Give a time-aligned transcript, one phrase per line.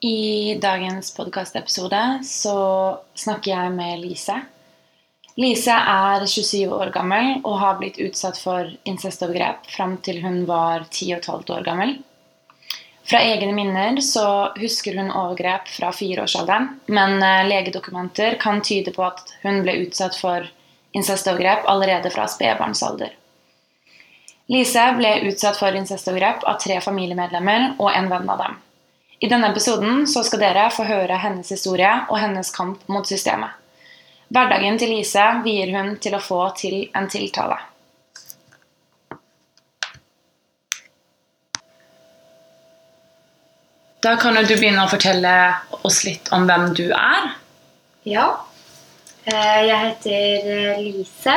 [0.00, 2.58] I dagens podkastepisode så
[3.18, 4.36] snakker jeg med Lise.
[5.34, 10.84] Lise er 27 år gammel og har blitt utsatt for incestovergrep fram til hun var
[10.86, 11.96] 10 15 år gammel.
[13.10, 19.02] Fra egne minner så husker hun overgrep fra fireårsalderen, men eh, legedokumenter kan tyde på
[19.02, 20.46] at hun ble utsatt for
[20.94, 23.16] incestovergrep allerede fra spedbarnsalder.
[24.46, 28.58] Lise ble utsatt for incestovergrep av tre familiemedlemmer og en venn av dem.
[29.20, 33.50] I denne episoden så skal dere få høre hennes historie og hennes kamp mot systemet.
[34.30, 37.56] Hverdagen til Lise vier hun til å få til en tiltale.
[44.04, 45.32] Da kan jo du begynne å fortelle
[45.82, 47.32] oss litt om hvem du er.
[48.06, 48.28] Ja.
[49.26, 51.34] Eh, Jeg heter eh, Lise,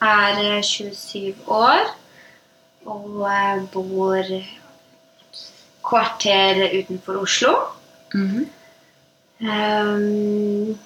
[0.00, 1.84] er eh, 27 år
[2.88, 4.32] og eh, bor
[5.88, 7.54] kvarter utenfor Oslo.
[9.40, 10.78] Ehm,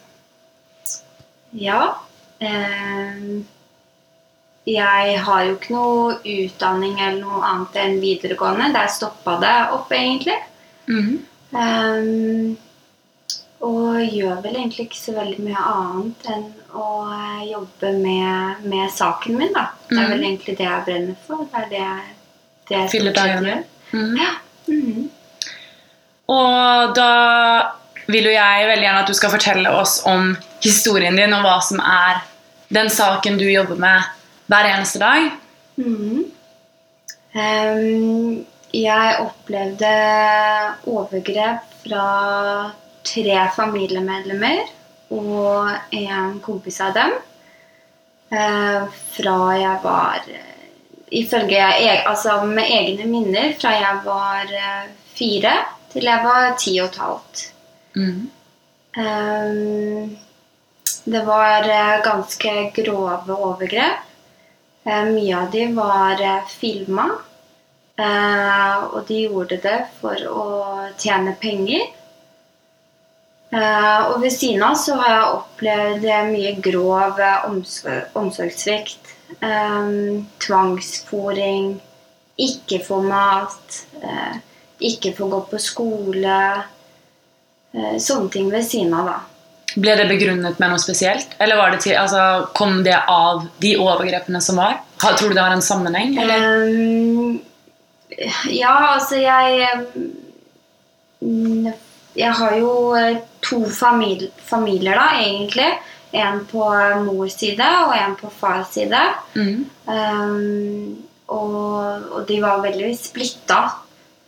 [1.52, 1.96] ja.
[2.42, 3.46] Um,
[4.66, 8.68] jeg har jo ikke noe utdanning eller noe annet enn videregående.
[8.74, 10.36] Der stoppa det opp, egentlig.
[11.54, 12.56] Ehm,
[13.62, 18.90] og gjør vel egentlig ikke så veldig mye annet enn å eh, jobbe med, med
[18.90, 19.68] saken min, da.
[19.88, 20.10] Det er Mhm.
[20.14, 21.44] vel egentlig det jeg brenner for.
[21.52, 22.14] Det er det, jeg-
[22.68, 24.00] det jeg Fyller dagene Mm.
[24.00, 24.16] Mhm.
[24.16, 24.30] Ja.
[24.72, 25.10] Mhm.
[26.32, 27.12] Og da
[28.06, 30.32] vil jo jeg veldig gjerne at du skal fortelle oss om
[30.64, 32.22] historien din og hva som er
[32.72, 34.06] den saken du jobber med
[34.50, 35.28] hver eneste dag.
[35.76, 36.24] Mm.
[37.32, 39.90] Um, jeg opplevde
[40.88, 42.06] overgrep fra
[43.04, 44.62] tre familiemedlemmer
[45.12, 47.12] og en kompis av dem.
[48.32, 50.28] eh, fra jeg var
[51.12, 55.52] Ifølge jeg, altså med egne minner fra jeg var eh, fire
[55.92, 57.42] til jeg var ti og et halvt.
[58.96, 60.14] Ehm,
[61.04, 64.08] det var eh, ganske grove overgrep.
[64.86, 67.10] Eh, mye av de var filma.
[68.02, 70.46] og de gjorde det for å
[70.98, 71.84] tjene penger.
[73.52, 77.20] Og ved siden av så har jeg opplevd mye grov
[78.18, 79.11] omsorgssvikt.
[79.40, 81.80] Um, tvangsfòring.
[82.38, 83.84] Ikke få mat.
[84.02, 84.36] eh,
[84.82, 86.64] ikke få gå på skole.
[87.74, 89.20] eh, sånne ting ved siden av, da.
[89.80, 91.30] Ble det begrunnet med noe spesielt?
[91.40, 94.82] Eller var det til, altså, kom det av de overgrepene som var?
[95.00, 96.18] Tror du det har en sammenheng?
[96.20, 96.44] Eller?
[96.44, 97.40] Ehm,
[98.52, 99.86] ja, altså jeg
[101.22, 101.72] mm,
[102.16, 105.70] Jeg har jo eh, to familier, familier, da, egentlig.
[106.12, 106.66] En på
[107.06, 109.00] mors side og en på fars side.
[109.34, 109.62] Mm.
[109.88, 110.98] Um,
[111.32, 113.62] og, og de var veldig splitta.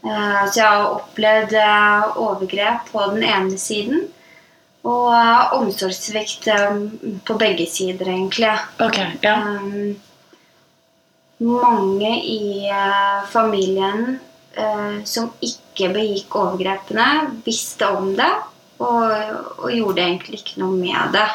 [0.04, 4.06] Uh, så jeg har opplevd uh, overgrep på den ene siden.
[4.84, 6.88] Og uh, omsorgssvikt um,
[7.24, 8.56] på begge sider, egentlig.
[8.84, 9.38] Ok, ja.
[9.44, 9.94] Um,
[11.38, 14.18] mange i eh, familien
[14.52, 17.06] eh, som ikke begikk overgrepene,
[17.46, 18.30] visste om det
[18.78, 19.10] og,
[19.58, 21.26] og gjorde egentlig ikke noe med det.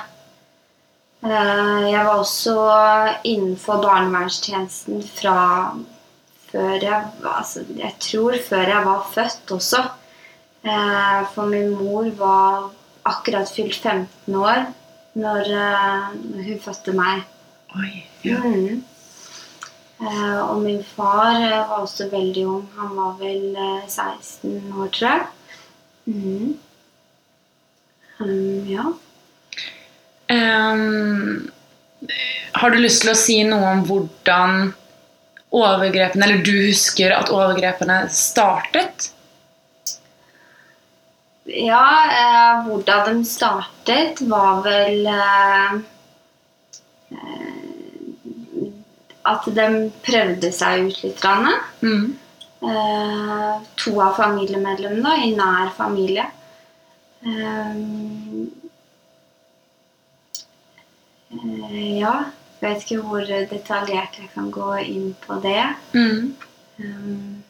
[1.19, 2.55] Eh, jeg var også
[3.27, 5.39] innenfor barnevernstjenesten fra
[6.49, 9.81] før jeg altså, Jeg tror før jeg var født også.
[10.63, 12.69] Eh, for min mor var
[13.05, 14.65] akkurat fylt 15 år
[15.13, 17.25] når, eh, når hun fødte meg.
[17.75, 18.39] Oi, ja.
[19.99, 21.35] Eh, og min far
[21.67, 22.69] var også veldig ung.
[22.77, 25.25] Han var vel eh, 16 år, tror jeg.
[26.05, 26.59] Mm.
[28.19, 28.83] Um, ja.
[30.29, 31.51] Ehm,
[32.51, 34.73] har du lyst til å si noe om hvordan
[35.49, 39.09] overgrepene, eller du husker at overgrepene startet?
[41.49, 45.79] Ja, eh, hvordan de startet, var vel eh,
[49.29, 49.65] At de
[50.05, 51.25] prøvde seg ut litt.
[51.81, 52.05] Mhm.
[52.69, 56.25] Eh, to av familiemedlemmene i nær familie.
[57.25, 57.75] Eh,
[61.43, 62.15] ja,
[62.59, 65.61] jeg vet ikke hvor detaljert jeg kan gå inn på det.
[65.95, 66.33] Mm.
[66.79, 67.43] Um,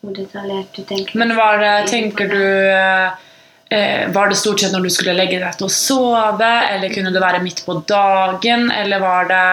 [0.00, 4.84] hvor detaljert du tenker Men var det, tenker du eh, Var det stort sett når
[4.84, 9.02] du skulle legge deg til å sove, eller kunne det være midt på dagen, eller
[9.04, 9.44] var det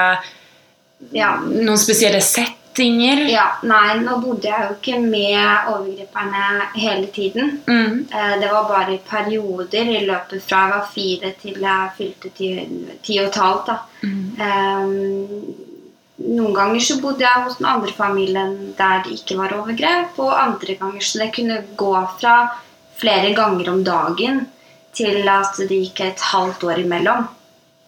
[1.16, 2.24] Ja, noen spesielle
[2.78, 3.24] settinger?
[3.30, 6.44] ja, nei, nå bodde jeg jo ikke med overgriperne
[6.78, 7.56] hele tiden.
[7.68, 8.08] Mhm.
[8.14, 12.30] Eh, Det var bare i perioder i løpet fra jeg var fire til jeg fylte
[12.38, 12.52] ti,
[13.04, 13.66] ti og et halvt.
[13.68, 13.78] da.
[14.04, 14.28] Mm.
[14.42, 15.56] Um,
[16.20, 20.32] Noen ganger så bodde jeg hos den andre familien der det ikke var overgrep, og
[20.42, 22.38] andre ganger så det kunne gå fra
[22.98, 24.48] flere ganger om dagen
[24.98, 27.28] til at det gikk et halvt år imellom.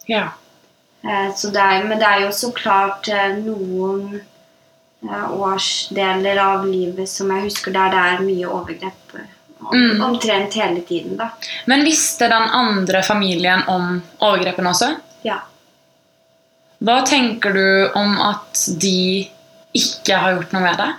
[0.06, 0.28] Ja.
[1.02, 4.20] Eh, Så det er, men det er jo så klart eh, noen
[5.08, 9.14] årsdeler av livet som jeg husker der det er mye overgrep
[9.60, 10.00] om, Mm.
[10.04, 11.16] omtrent hele tiden.
[11.16, 11.30] da.
[11.66, 14.96] Men visste den andre familien om overgrepene også?
[15.22, 15.40] Ja.
[16.80, 19.28] Hva tenker du om at de
[19.74, 20.94] ikke har gjort noe med det?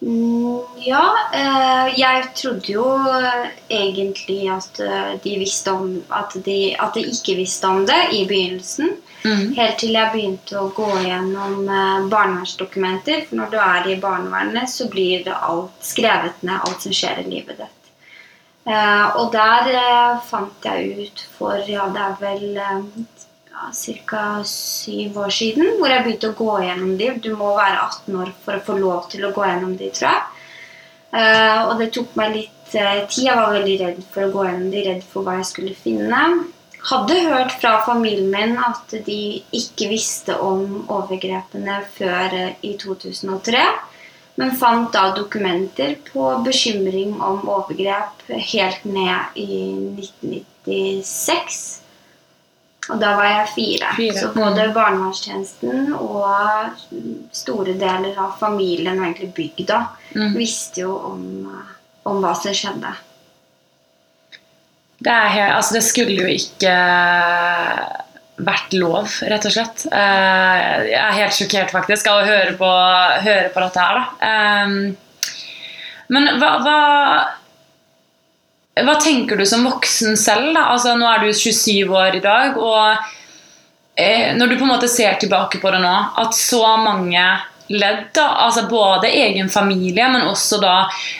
[0.00, 1.02] Mm, ja,
[1.34, 7.02] eh, jeg trodde jo eh, egentlig at eh, de visste om at de, at de
[7.02, 8.92] ikke visste om det i begynnelsen.
[9.24, 9.54] Mm.
[9.56, 13.24] Helt til jeg begynte å gå gjennom eh, barnevernsdokumenter.
[13.28, 17.24] For når du er i barnevernet, så blir det alt skrevet ned, alt som skjer
[17.24, 17.78] i livet ditt.
[18.68, 22.82] Eh, og der eh, fant jeg ut for ja, det er vel eh,
[23.48, 27.14] ja, syv år siden, hvor jeg begynte å gå gjennom de.
[27.24, 30.12] Du må være 18 år for å få lov til å gå gjennom de, tror
[30.12, 30.26] jeg.
[31.64, 33.24] Og det tok meg litt tid.
[33.24, 36.22] Jeg var veldig redd for å gå gjennom de, redd for hva jeg skulle finne.
[36.84, 43.64] Hadde hørt fra familien min at de ikke visste om overgrepene før eh, i 2003.
[44.38, 48.22] Men fant da dokumenter på bekymring om overgrep
[48.52, 49.48] helt ned i
[49.98, 51.80] 1996.
[52.88, 53.90] Og da var jeg fire.
[53.96, 56.78] Fire, Så både barnevernstjenesten og
[57.36, 59.80] store deler av familien og egentlig bygda
[60.14, 60.32] Mm.
[60.38, 61.24] visste jo om,
[62.04, 62.94] om hva som skjedde.
[64.98, 66.72] Det, er he- altså det skulle jo ikke
[68.38, 69.84] vært lov, rett og slett.
[69.90, 72.70] Eh, Jeg er helt sjokkert faktisk av å høre på,
[73.24, 73.98] høre på dette her.
[73.98, 74.04] Da.
[74.28, 74.94] Eh,
[76.08, 76.78] Men hva, hva,
[78.86, 80.54] hva tenker du som voksen selv?
[80.56, 80.62] Da?
[80.72, 82.96] Altså, nå er du 27 år i dag, og
[83.98, 87.24] eh, når du på en måte ser tilbake på det nå, at så mange
[87.68, 90.74] ledd, da, altså både egen familie, men også da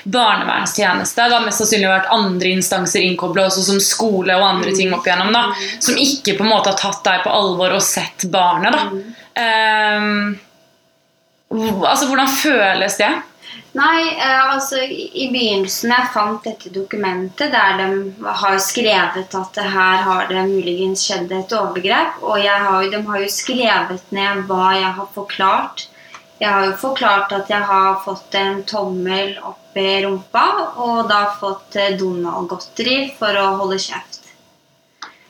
[0.05, 4.93] barnevernstjeneste, det har mest sannsynlig vært andre instanser innkoblet, også som skole og andre ting
[4.97, 5.47] opp igjennom, da,
[5.81, 8.73] som ikke på en måte har tatt deg på alvor og sett barnet.
[8.73, 8.85] da.
[11.49, 13.12] Hvor- altså, hvordan føles det?
[13.79, 17.89] Nei, eh, altså i begynnelsen jeg fant dette dokumentet der de
[18.41, 22.19] har skrevet at det her har det muligens skjedd et overgrep.
[22.23, 25.87] Og har, de har jo skrevet ned hva jeg har forklart.
[26.38, 30.44] Jeg har jo forklart at jeg har fått en tommel opp i rumpa
[30.79, 34.20] og da fått eh, Donald-godteri for å holde kjeft.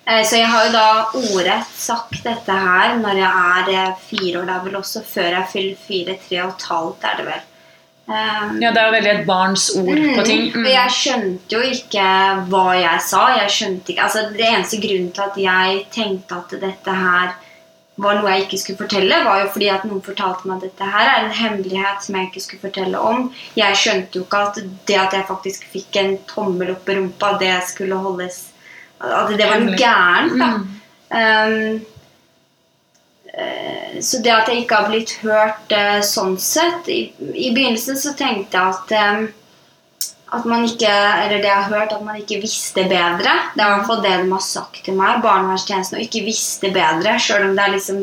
[0.04, 0.88] Eh, Så jeg har jo da
[1.22, 4.48] ordrett sagt dette her når jeg er eh, fire år.
[4.50, 7.46] Det er vel også før jeg fyller fire, tre og et halvt er det vel.
[8.08, 10.46] Um, Ja, Det er jo veldig et barns ord på ting.
[10.54, 12.06] Mm, Og jeg skjønte jo ikke
[12.52, 13.26] hva jeg sa.
[13.36, 17.34] Jeg skjønte ikke, altså Det eneste grunnen til at jeg tenkte at dette her
[17.98, 20.90] var noe jeg ikke skulle fortelle, var jo fordi at noen fortalte meg at dette
[20.92, 23.28] her er en hemmelighet som jeg ikke skulle fortelle om.
[23.58, 27.34] Jeg skjønte jo ikke at det at jeg faktisk fikk en tommel opp i rumpa,
[27.42, 28.44] det skulle holdes
[28.98, 30.38] At det var noe gærent.
[30.38, 30.48] da.
[30.58, 30.66] Mm.
[31.08, 31.80] Um,
[33.32, 36.98] eh, så det at jeg ikke har blitt hørt uh, sånn sett I,
[37.32, 39.22] i begynnelsen så tenkte jeg at eh,
[40.34, 43.32] at man ikke, eller det jeg har hørt, at man ikke visste bedre.
[43.54, 46.72] Det er i hvert fall det de har sagt til meg, barnevernstjenesten, og ikke visste
[46.74, 47.16] bedre.
[47.22, 48.02] Sjøl om det er liksom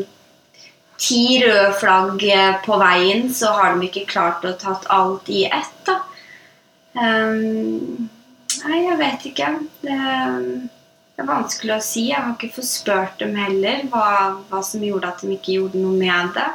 [0.98, 5.44] ti røde flagg eh, på veien, så har de ikke klart å tatt alt i
[5.46, 5.76] ett.
[5.86, 6.00] da.
[6.96, 8.08] Um,
[8.64, 9.52] nei, jeg vet ikke.
[9.84, 12.08] Det, det er vanskelig å si.
[12.10, 14.06] Jeg har ikke fått spurt dem heller hva,
[14.50, 16.48] hva som gjorde at de ikke gjorde noe med det.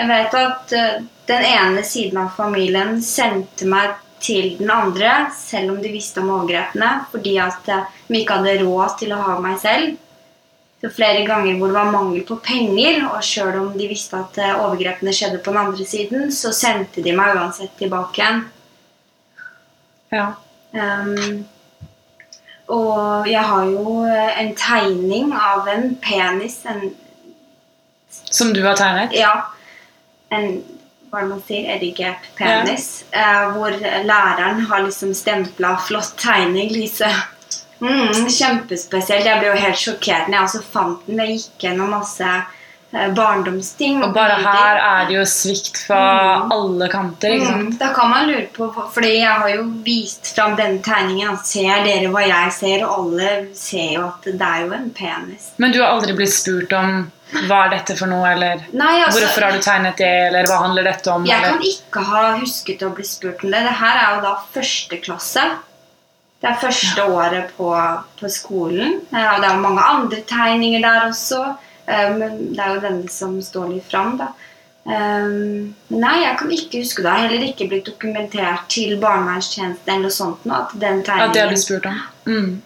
[0.00, 5.74] Jeg vet at uh, den ene siden av familien sendte meg til den andre, selv
[5.74, 7.68] om de visste om overgrepene, fordi at
[8.06, 9.98] vi de ikke hadde råd til å ha meg selv.
[10.82, 14.38] Så flere ganger hvor det var mangel på penger, og sjøl om de visste at
[14.42, 18.40] eh, overgrepene skjedde på den andre siden, så sendte de meg uansett tilbake igjen.
[20.12, 20.24] Ja.
[20.72, 21.44] Um,
[22.74, 26.90] og jeg har jo eh, en tegning av en penis, en
[28.10, 29.14] Som du har tegnet?
[29.14, 29.52] Ja.
[30.34, 30.64] En
[31.12, 32.86] hva er det man sier, erigert penis.
[33.12, 33.74] Eh, hvor
[34.08, 37.10] læreren har liksom stempla 'flott tegning', Lise.
[37.82, 39.26] Mm, kjempespesielt.
[39.26, 41.20] Jeg ble jo helt sjokkert når jeg også fant den.
[41.20, 44.00] Jeg gikk gjennom masse eh, barndomsting.
[44.06, 46.02] Og bare her er det jo svikt fra
[46.48, 47.36] alle kanter.
[47.36, 47.74] ikke sant?
[47.74, 51.34] Mm, da kan man lure på Fordi jeg har jo vist fram denne tegningen.
[51.34, 52.86] at ser dere hva jeg ser?
[52.86, 55.52] Og alle ser jo at det er jo en penis.
[55.58, 59.22] Men du har aldri blitt spurt om hva er dette for noe, eller Nei, altså,
[59.22, 61.26] hvorfor har du tegnet det, eller hva handler dette om?
[61.26, 61.56] Jeg eller?
[61.56, 63.62] kan ikke ha husket å bli spurt om det.
[63.66, 65.44] Det her er jo da første klasse.
[66.42, 67.68] Det er første året på,
[68.18, 68.96] på skolen.
[69.08, 71.42] Og det er jo mange andre tegninger der også.
[71.86, 74.16] eh, Men det er jo denne som står litt fram.
[74.18, 74.32] da.
[74.82, 77.06] Um, nei, jeg kan ikke huske det.
[77.06, 81.34] Det har heller ikke blitt dokumentert til barnevernstjenesten eller noe sånt nå, at den At
[81.36, 82.00] det har du blitt spurt om.
[82.26, 82.62] Mm.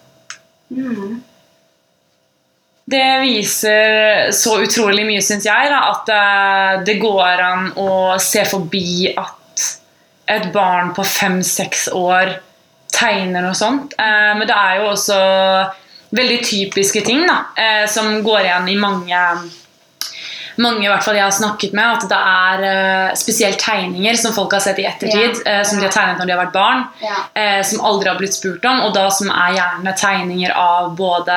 [0.70, 1.18] mm.
[2.86, 7.88] Det viser så utrolig mye, syns jeg, da, at eh, det går an å
[8.22, 9.64] se forbi at
[10.30, 12.36] et barn på fem-seks år
[12.94, 13.96] tegner noe sånt.
[13.98, 15.18] Eh, Men det er jo også
[16.14, 19.22] veldig typiske ting da, eh, som går igjen i mange
[20.56, 24.54] mange i hvert fall jeg har snakket med, at det er spesielt tegninger som folk
[24.56, 25.58] har sett i ettertid, Ja.
[25.68, 27.62] som de har tegnet når de har vært barn, Ja.
[27.62, 31.36] som aldri har blitt spurt om, og da som er gjerne tegninger av både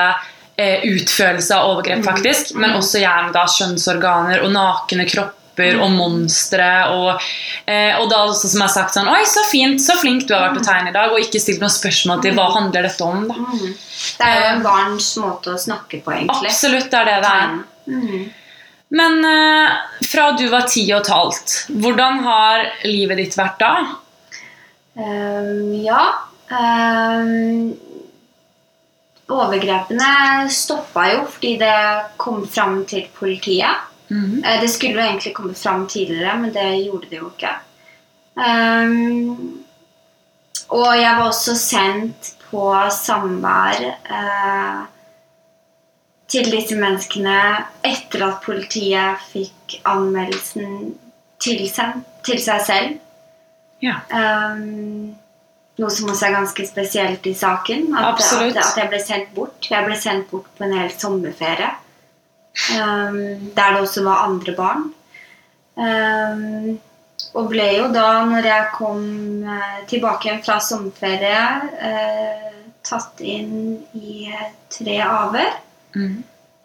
[0.60, 6.70] utførelse av overgrep, faktisk, men også gjerne da kjønnsorganer og nakne kropper og monstre.
[6.96, 7.30] Og,
[7.66, 10.34] eh, og da også som jeg har sagt sånn Oi, så fint, så flink du
[10.36, 11.14] har vært å tegne i dag.
[11.14, 13.28] Og ikke stilt noen spørsmål til hva handler dette om.
[13.30, 13.40] da.
[13.40, 13.78] Mm.
[14.20, 16.54] Det er jo en barns måte å snakke på, egentlig.
[16.54, 17.58] Absolutt, det er det det er.
[17.90, 18.30] Mm.
[19.00, 19.74] Men eh,
[20.10, 23.74] fra du var ti og et halvt, hvordan har livet ditt vært da?
[25.00, 26.02] Um, ja.
[26.50, 27.76] Um,
[29.30, 31.78] overgrepene stoppa jo fordi det
[32.18, 33.86] kom fram til politiet.
[34.10, 34.62] Mm -hmm.
[34.62, 37.50] Det skulle jo egentlig komme fram tidligere, men det gjorde det jo ikke.
[38.36, 39.64] Um,
[40.70, 44.86] og jeg var også sendt på samvær uh,
[46.28, 50.98] til disse menneskene etter at politiet fikk anmeldelsen
[51.40, 52.98] tilsendt til seg selv.
[53.82, 53.96] Ja.
[54.14, 55.16] Um,
[55.80, 57.90] noe som også er ganske spesielt i saken.
[57.96, 58.20] At.
[58.20, 59.70] At, at jeg ble sendt bort.
[59.72, 61.72] Jeg ble sendt bort på en hel sommerferie.
[62.76, 64.90] Um, der det også var andre barn.
[65.80, 66.80] Um,
[67.38, 69.02] og ble jo da, når jeg kom
[69.44, 71.44] eh, tilbake igjen fra sommerferie,
[71.78, 72.46] uh,
[72.86, 74.32] tatt inn i
[74.72, 75.58] tre avhør.
[75.94, 76.16] Mm.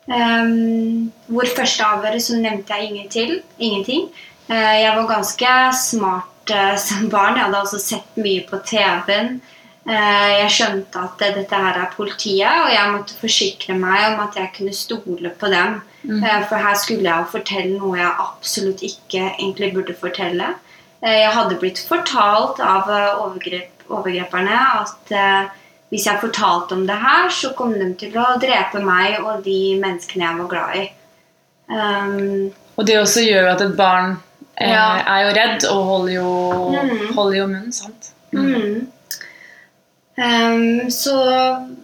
[0.04, 3.34] Um, hvor første avhøret så nevnte jeg ingenting.
[3.58, 4.08] ingenting.
[4.48, 7.36] Uh, jeg var ganske smart eh, som barn.
[7.38, 9.38] Jeg hadde også sett mye på TV-en.
[9.84, 14.22] Eh, jeg skjønte at eh, dette her er politiet, og jeg måtte forsikre meg om
[14.24, 15.80] at jeg kunne stole på dem.
[16.04, 16.22] Mm.
[16.22, 20.54] Eh, for her skulle jeg jo fortelle noe jeg absolutt ikke egentlig burde fortelle.
[21.04, 25.14] Eh, jeg hadde blitt fortalt av overgrep, overgreperne at
[25.92, 29.76] hvis jeg fortalte om det her, så kom de til å drepe meg og de
[29.78, 30.84] menneskene jeg var glad i.
[31.68, 34.16] Um, Og det også gjør jo at et barn
[34.60, 35.02] Ja.
[35.02, 36.32] er jo redd og holder jo,
[36.74, 37.06] mm.
[37.16, 38.12] holder jo munnen, sant?
[38.34, 38.84] mm.
[40.14, 41.14] Um, så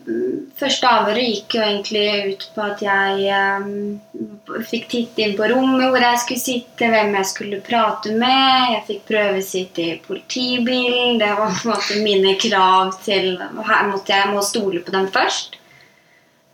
[0.06, 3.24] mm, første avhøret gikk jo egentlig ut på at jeg
[3.58, 8.76] um, fikk titte inn på rommet hvor jeg skulle sitte, hvem jeg skulle prate med.
[8.76, 11.18] Jeg fikk prøvesitte i politibilen.
[11.18, 15.10] Det var på en måte mine krav til Her måtte jeg må stole på dem
[15.10, 15.58] først.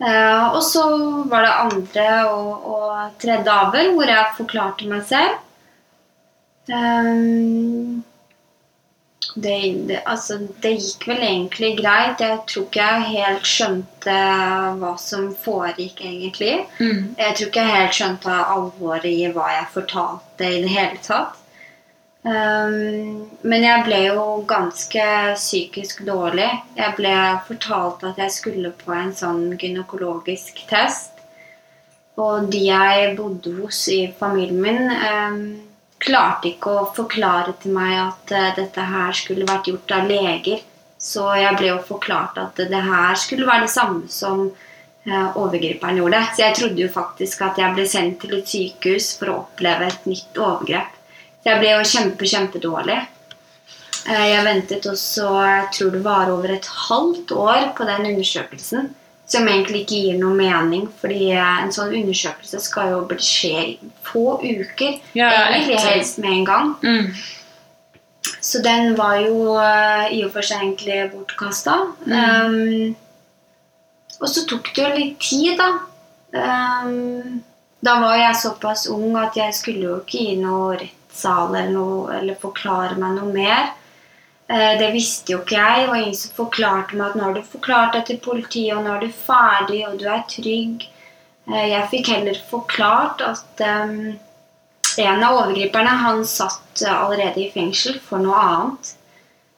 [0.00, 0.86] Uh, og så
[1.28, 5.42] var det andre og, og tredje avhør hvor jeg forklarte meg selv.
[6.72, 8.02] Um,
[9.34, 12.20] det, det, altså, det gikk vel egentlig greit.
[12.20, 14.18] Jeg tror ikke jeg helt skjønte
[14.80, 16.54] hva som foregikk, egentlig.
[16.80, 17.16] Mm.
[17.18, 21.42] Jeg tror ikke jeg helt skjønte alvoret i hva jeg fortalte i det hele tatt.
[22.26, 25.04] Um, men jeg ble jo ganske
[25.36, 26.48] psykisk dårlig.
[26.74, 27.12] Jeg ble
[27.46, 31.12] fortalt at jeg skulle på en sånn gynekologisk test.
[32.16, 35.40] Og de jeg bodde hos i familien min, um,
[36.06, 40.62] klarte ikke å forklare til meg at eh, dette her skulle vært gjort av leger.
[40.98, 46.00] Så jeg ble jo forklart at det her skulle være det samme som eh, overgriperen
[46.00, 46.22] gjorde.
[46.32, 49.90] Så jeg trodde jo faktisk at jeg ble sendt til et sykehus for å oppleve
[49.90, 50.94] et nytt overgrep.
[51.42, 53.00] Så jeg ble jo kjempe, kjempedårlig.
[54.06, 58.94] Eh, Jeg ventet også, jeg tror det var over et halvt år på den undersøkelsen.
[59.26, 63.72] Som egentlig ikke gir noe mening, fordi eh, en sånn undersøkelse skal jo skje i
[64.06, 65.00] få uker.
[65.18, 66.70] Ja, egentlig helst med en gang.
[66.84, 67.08] Mm.
[68.46, 71.74] Så den var jo eh, i og for seg egentlig bortkasta.
[72.06, 72.94] Um,
[74.20, 75.72] og så tok det jo litt tid, da.
[76.36, 77.42] Um,
[77.86, 82.20] da var jeg såpass ung at jeg skulle jo ikke i noe rettssal eller, noe,
[82.20, 83.74] eller forklare meg noe mer.
[84.48, 85.80] Eh, det visste jo ikke jeg.
[85.80, 88.84] Det var ingen som forklarte meg at nå har du forklart deg til politiet, og
[88.84, 90.86] nå er du ferdig, og du er trygg.
[91.50, 94.14] Eh, jeg fikk heller forklart at um,
[95.02, 98.94] en av overgriperne han satt eh, allerede i fengsel for noe annet.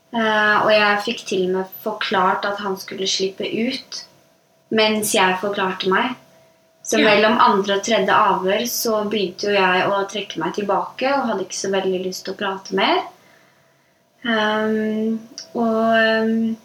[0.08, 3.98] Og jeg fikk til og med forklart at han skulle slippe ut
[4.72, 6.14] mens jeg forklarte meg.
[6.80, 7.04] Så Ja.
[7.04, 11.44] mellom andre og tredje avhør så begynte jo jeg å trekke meg tilbake og hadde
[11.44, 13.02] ikke så veldig lyst til å prate mer.
[14.26, 15.18] Um,
[15.54, 16.56] og um,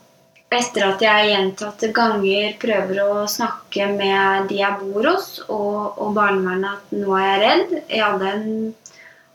[0.53, 6.15] etter at jeg gjentatte ganger prøver å snakke med de jeg bor hos, og, og
[6.17, 8.48] barnevernet at nå er jeg redd Jeg hadde en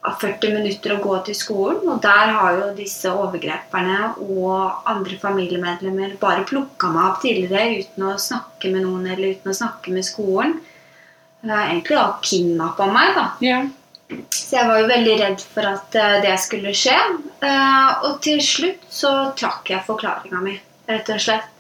[0.09, 1.83] 40 minutter å gå til skolen.
[1.91, 8.07] Og der har jo disse overgreperne og andre familiemedlemmer bare plukka meg opp tidligere uten
[8.09, 10.59] å snakke med noen eller uten å snakke med skolen.
[11.45, 13.27] Egentlig da kidnappa meg, da.
[13.45, 13.59] Ja.
[14.09, 16.97] Så jeg var jo veldig redd for at eh, det skulle skje.
[17.45, 20.55] Eh, Og til slutt så trakk jeg forklaringa mi,
[20.89, 21.51] rett og slett.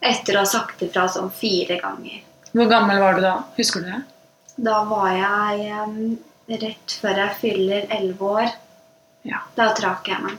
[0.00, 2.22] Etter å ha sagt ifra sånn fire ganger.
[2.56, 3.34] Hvor gammel var du da?
[3.58, 3.98] Husker du det?
[4.64, 8.54] Da var jeg eh, rett før jeg fyller elleve år.
[9.28, 9.42] Ja.
[9.58, 10.38] Da trakk jeg meg.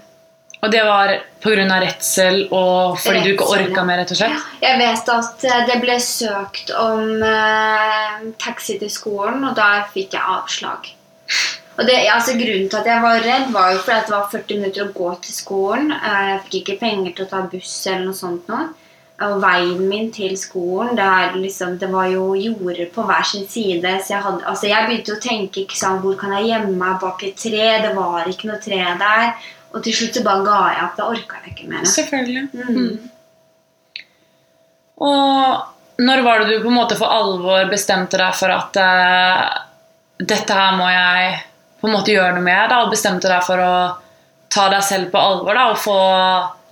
[0.62, 1.78] Og det var pga.
[1.82, 4.50] redsel og fordi du ikke Redsel, orka mer, rett og slett?
[4.62, 10.22] Jeg vet at det ble søkt om eh, taxi til skolen, og da fikk jeg
[10.22, 10.92] avslag.
[11.80, 14.30] Og det, altså Grunnen til at jeg var redd, var jo fordi at det var
[14.32, 15.92] 40 minutter å gå til skolen.
[15.96, 18.60] Eh, Jeg fikk ikke penger til å ta buss eller noe sånt nå.
[19.22, 23.46] Og veien min til skolen, det, er liksom, det var jo jorder på hver sin
[23.50, 23.92] side.
[24.02, 26.98] Så jeg, hadde, altså jeg begynte å tenke ikke sant, hvor kan jeg gjemme meg
[27.04, 27.68] bak et tre.
[27.86, 29.34] Det var ikke noe tre der.
[29.72, 30.96] Og til slutt så bare ga jeg opp.
[30.98, 31.86] Da orka jeg ikke mer.
[31.88, 32.46] Selvfølgelig.
[32.52, 34.08] Mm.
[35.02, 39.62] Og når var det du på en måte for alvor bestemte deg for at eh,
[40.28, 41.36] dette her må jeg
[41.82, 43.76] på en måte gjøre noe med, da, og bestemte deg for å
[44.52, 45.96] ta deg selv på alvor da, og få,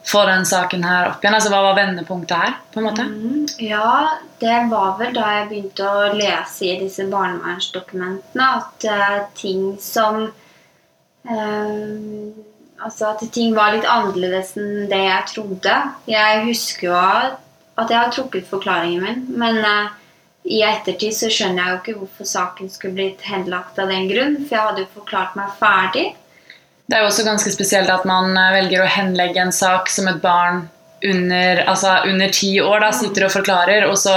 [0.05, 1.37] få den saken her opp igjen?
[1.37, 2.59] Altså, Hva var vendepunktet her?
[2.73, 3.07] på en måte?
[3.07, 9.17] Mm, ja, det var vel da jeg begynte å lese i disse barnevernsdokumentene at uh,
[9.39, 12.45] ting som uh,
[12.79, 15.73] Altså at ting var litt annerledes enn det jeg trodde.
[16.07, 19.89] Jeg husker jo at, jeg har trukket forklaringen min, men eh,
[20.47, 24.39] i ettertid så skjønner jeg jo ikke hvorfor saken skulle blitt henlagt av den grunn,
[24.45, 26.07] for jeg hadde jo forklart meg ferdig.
[26.89, 30.07] Det er jo også ganske spesielt at man eh, velger å henlegge en sak som
[30.09, 30.67] et barn
[31.05, 34.15] under, altså under ti år da, sitter og forklarer, og så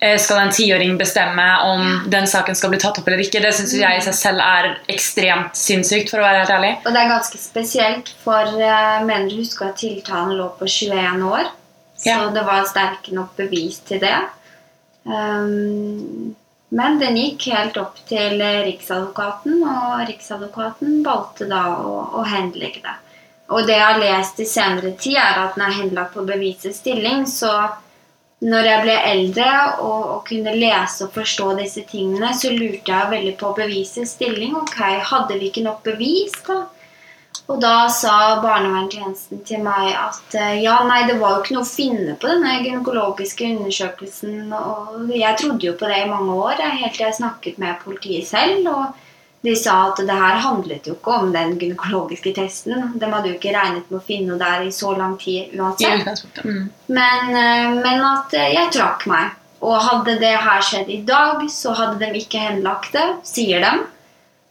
[0.00, 3.40] eh, skal en tiåring bestemme om den saken skal bli tatt opp eller ikke.
[3.44, 6.74] Det syns jeg i seg selv er ekstremt sinnssykt, for å være helt ærlig.
[6.82, 11.24] Og det er ganske spesielt, for jeg mener du husker at tiltalen lå på 21
[11.30, 11.48] år.
[12.00, 12.28] Så Ja.
[12.32, 14.16] det var sterke nok bevis til det.
[15.10, 16.36] Um,
[16.70, 22.96] men den gikk helt opp til Riksadvokaten, og Riksadvokaten valgte da å, å henlegge det.
[23.50, 26.78] Og det jeg har lest i senere tid, er at den er henlagt på bevisets
[26.78, 27.24] stilling.
[27.26, 27.50] Så
[28.46, 29.48] når jeg ble eldre
[29.82, 34.54] og, og kunne lese og forstå disse tingene, så lurte jeg veldig på bevisets stilling.
[34.62, 34.78] Ok,
[35.10, 36.62] hadde vi ikke nok bevis, da?
[37.50, 41.66] Og da sa barnevernstjenesten til meg at eh, ja, nei, det var jo ikke noe
[41.66, 44.52] å finne på denne gynekologiske undersøkelsen.
[44.54, 48.28] Og jeg trodde jo på det i mange år, helt til jeg snakket med politiet
[48.30, 48.68] selv.
[48.70, 49.08] Og
[49.42, 52.90] de sa at det her handlet jo ikke om den gynekologiske testen.
[53.00, 56.26] De hadde jo ikke regnet med å finne noe der i så lang tid uansett.
[56.44, 56.66] Mm.
[56.92, 59.36] Men, eh, men at eh, jeg trakk meg.
[59.60, 63.72] Og hadde det her skjedd i dag, så hadde de ikke henlagt det, sier de.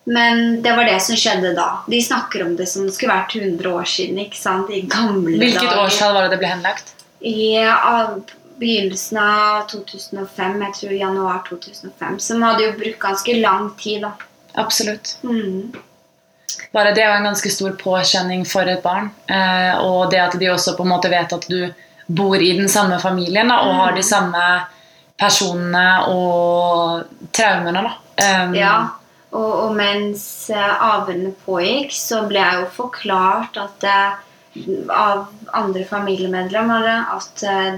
[0.09, 1.67] Men det var det som skjedde da.
[1.87, 4.17] De snakker om det som det skulle vært 100 år siden.
[4.23, 4.71] ikke sant?
[4.73, 5.83] I gamle Hvilket dager.
[5.85, 6.95] årstall var det det ble henlagt?
[7.21, 8.15] I av
[8.59, 12.17] begynnelsen av 2005, jeg tror januar 2005.
[12.19, 14.11] Som hadde jo brukt ganske lang tid, da.
[14.59, 15.17] Absolutt.
[15.23, 15.69] Mm.
[16.73, 19.11] Bare det er jo en ganske stor påkjenning for et barn.
[19.29, 21.69] Eh, og det at de også på en måte vet at du
[22.09, 24.43] bor i den samme familien da, og har de samme
[25.19, 27.03] personene og
[27.35, 27.83] traumene.
[27.85, 27.93] da.
[28.19, 28.73] Um, Ja,
[29.29, 34.25] og, og mens eh, avhørene pågikk, så ble jeg jo forklart at eh,
[34.89, 37.77] av andre familiemedlemmer at eh,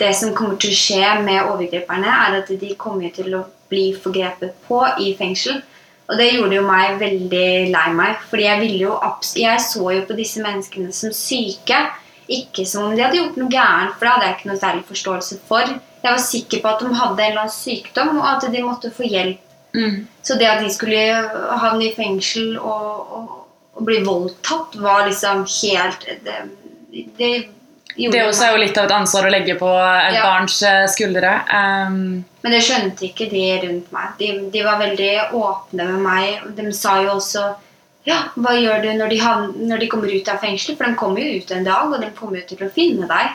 [0.00, 3.90] det som kommer til å skje med overgriperne, er at de kommer til å bli
[3.98, 5.58] forgrepet på i fengsel.
[6.10, 8.22] Og det gjorde jo meg veldig lei meg.
[8.30, 8.96] Fordi jeg, jo
[9.38, 11.84] jeg så jo på disse menneskene som syke.
[12.30, 14.88] Ikke som om de hadde gjort noe gærent, for det hadde jeg ikke noe særlig
[14.88, 15.76] forståelse for.
[16.00, 18.94] Jeg var sikker på at de hadde en eller annen sykdom, og at de måtte
[18.94, 20.06] få hjelp Mm.
[20.22, 20.98] så det at de skulle
[21.62, 23.36] havne i fengsel og, og,
[23.78, 26.40] og bli voldtatt, var liksom helt Det,
[27.18, 27.30] det
[27.94, 30.22] gjorde Det også er jo litt av et ansvar å legge på et Ja.
[30.24, 31.32] barns eh, skuldre.
[31.50, 34.12] Um, Men det skjønte ikke de rundt meg.
[34.18, 36.54] De, de var veldig åpne med meg.
[36.56, 37.48] De sa jo også
[38.08, 39.18] Ja, hva gjør du når de,
[39.68, 40.76] når de kommer ut av fengsel?
[40.76, 43.34] For de kommer jo ut en dag, og de kommer jo til å finne deg.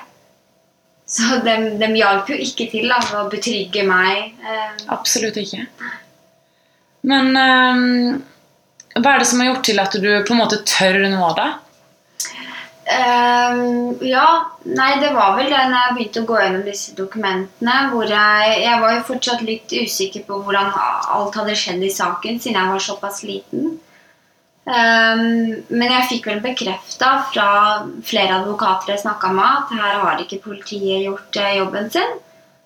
[1.05, 4.33] Så de, de hjalp jo ikke til da, å betrygge meg.
[4.41, 4.79] Um.
[4.97, 5.67] absolutt ikke.
[7.05, 8.23] Men um,
[8.95, 11.51] hva er det som har gjort til at du på en måte tør nå, da?
[12.85, 14.25] Uh, ja,
[14.69, 17.77] nei, det var vel det når jeg begynte å gå gjennom disse dokumentene.
[17.91, 22.39] hvor Jeg, jeg var jo fortsatt litt usikker på hvordan alt hadde skjedd i saken,
[22.41, 23.75] siden jeg var såpass liten.
[24.65, 25.25] Um,
[25.69, 27.49] men jeg fikk vel bekrefta fra
[28.05, 32.21] flere advokater jeg snakka med, at her har ikke politiet gjort jobben sin.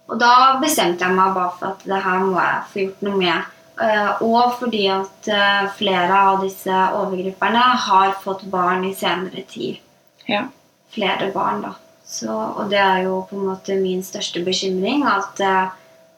[0.10, 3.24] Og da bestemte jeg meg bare for at det her må jeg få gjort noe
[3.24, 3.56] med.
[3.80, 9.80] Eh, og fordi at eh, flere av disse overgriperne har fått barn i senere tid.
[10.28, 10.46] Ja.
[10.94, 11.76] Flere barn, da.
[12.10, 15.06] Så, og det er jo på en måte min største bekymring.
[15.08, 15.38] At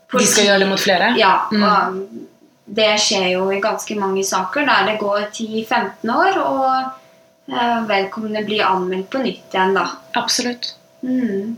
[0.07, 1.13] politi, De skal gjøre det mot flere?
[1.19, 1.33] Ja.
[1.51, 2.27] Mm.
[2.71, 8.45] Det skjer jo i ganske mange saker der det går 10-15 år, og eh, vedkommende
[8.47, 9.87] blir anmeldt på nytt igjen, da.
[10.19, 10.73] Absolutt.
[11.01, 11.57] Mm.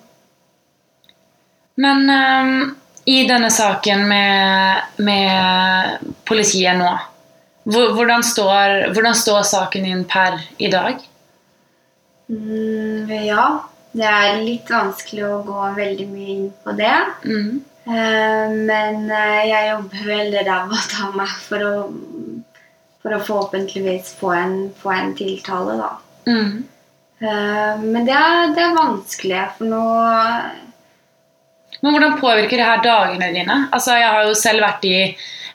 [1.83, 2.57] Men ehm,
[3.05, 6.91] i denne saken med, med politiet nå
[7.63, 10.99] hvordan står, hvordan står saken din per i dag?
[12.27, 13.45] Mm, ja,
[13.91, 16.97] det er litt vanskelig å gå veldig mye inn på det.
[17.23, 17.61] Mm.
[17.87, 21.73] Eh, men eh, jeg jobber veldig ræva av meg for å,
[23.03, 25.91] for å forhåpentligvis få en, få en tiltale, da.
[26.27, 26.63] Mm.
[27.23, 29.83] Eh, men det er, det er vanskelig, for nå
[31.83, 33.57] Men hvordan påvirker det her dagene dine?
[33.75, 34.97] Altså, Jeg har jo selv vært i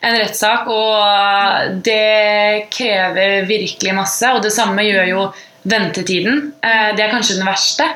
[0.05, 4.29] en rettssak, og det krever virkelig masse.
[4.37, 5.23] Og det samme gjør jo
[5.69, 6.53] ventetiden.
[6.63, 7.89] Eh, Det er kanskje den verste.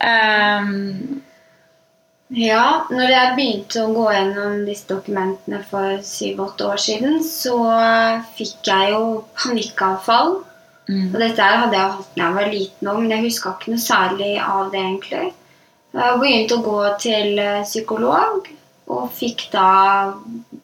[0.00, 1.20] Ehm,
[2.34, 7.58] Ja, når jeg begynte å gå gjennom disse dokumentene for syv-åtte år siden, så
[8.38, 10.38] fikk jeg jo panikkavfall.
[10.88, 11.10] mm.
[11.14, 13.84] Og dette hadde jeg hatt da jeg var liten òg, men jeg huska ikke noe
[13.84, 14.80] særlig av det.
[14.80, 15.32] egentlig.
[15.92, 18.48] Jeg begynte å gå til eh, psykolog,
[18.92, 20.12] og fikk da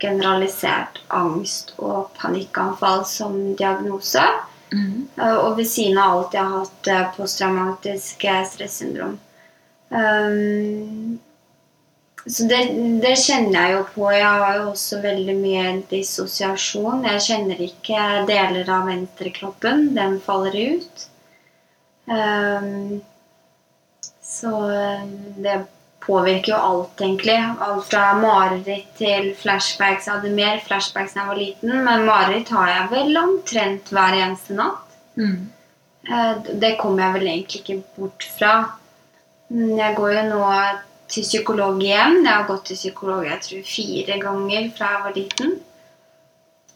[0.01, 4.25] generalisert angst og panikkanfall som diagnose.
[4.73, 5.09] Mm.
[5.17, 9.17] Og ved siden av alt jeg har hatt eh, posttraumatisk stressyndrom.
[9.88, 11.19] Um,
[12.29, 12.59] så det,
[13.01, 14.09] det kjenner jeg jo på.
[14.12, 17.07] Jeg har jo også veldig mye dissosiasjon.
[17.09, 19.87] Jeg kjenner ikke deler av venstrekroppen.
[19.97, 21.07] Den faller ut.
[22.09, 23.01] Um,
[24.38, 25.59] så um, det
[26.09, 27.37] påvirker jo alt, egentlig.
[27.61, 30.07] Alt fra mareritt til flashbacks.
[30.09, 34.16] Jeg hadde mer flashbacks da jeg var liten, men mareritt har jeg vel omtrent hver
[34.16, 34.98] eneste natt.
[35.20, 35.51] Mm.
[36.09, 38.53] Eh, Det kommer jeg vel egentlig ikke bort fra.
[39.51, 40.42] Mm, Jeg går jo nå
[41.09, 42.22] til psykolog igjen.
[42.24, 45.57] Jeg har gått til psykolog jeg tror fire ganger fra jeg var liten.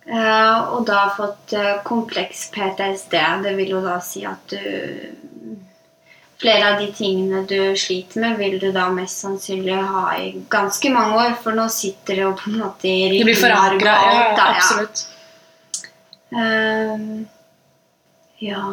[0.06, 3.16] Eh, Og da fått eh, kompleks PTSD.
[3.42, 4.60] Det vil jo da si at du
[6.42, 10.90] Flere av de tingene du sliter med, vil du da mest sannsynlig ha i ganske
[10.90, 13.92] mange år, for nå sitter det jo på en måte i Det blir forankra.
[13.94, 14.56] Ja, alt, da, ja.
[14.56, 15.04] absolutt.
[16.34, 17.06] Ehm,
[18.42, 18.64] ja.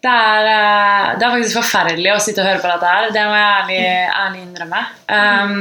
[0.00, 3.10] Det er, eh, det er faktisk forferdelig å sitte og høre på dette her.
[3.16, 3.82] Det må jeg ærlig,
[4.20, 4.86] ærlig innrømme.
[5.08, 5.60] Um,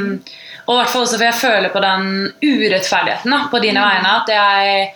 [0.65, 2.10] og i hvert fall også for jeg føler på den
[2.43, 4.17] urettferdigheten da, på dine vegne.
[4.19, 4.89] At jeg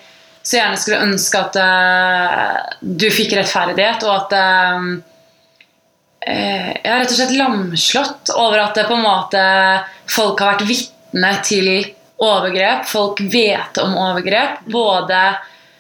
[0.44, 4.88] så gjerne skulle ønske at uh, du fikk rettferdighet, og at eh,
[6.24, 9.44] Jeg er rett og slett lamslått over at det på en måte
[10.12, 11.70] folk har vært vitne til
[12.24, 12.86] overgrep.
[12.88, 14.62] Folk vet om overgrep.
[14.72, 15.20] Både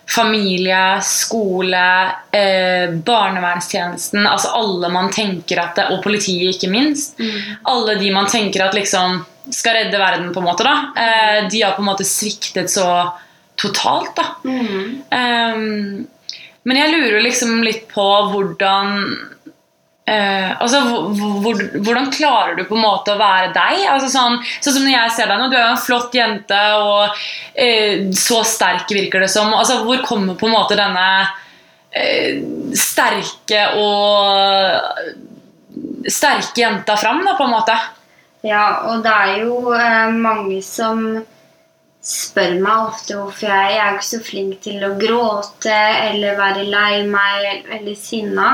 [0.10, 7.19] familie, skole, eh, barnevernstjenesten altså Alle man tenker at det, Og politiet, ikke minst.
[7.63, 10.63] Alle de man tenker at liksom skal redde verden, på en måte.
[10.63, 12.88] da eh, De har på en måte sviktet så
[13.59, 14.15] totalt.
[14.17, 15.03] da Mm.
[15.13, 16.07] Um,
[16.63, 18.91] men jeg lurer liksom litt på hvordan
[20.07, 23.83] uh, altså, hvor, hvor, Hvordan klarer du på en måte å være deg?
[23.91, 26.61] Altså, sånn, sånn som når jeg ser deg nå, Du er jo en flott jente,
[26.79, 29.51] og uh, så sterk virker det som.
[29.57, 32.31] Altså, hvor kommer på en måte denne uh,
[32.79, 33.91] sterke og
[36.07, 37.75] sterke jenta fram, da, på en måte?
[38.43, 39.71] Ja, og det er jo
[40.19, 41.23] mange som
[42.03, 45.75] spør meg ofte hvorfor jeg, jeg er ikke så flink til å gråte
[46.09, 48.47] eller være lei meg eller sinna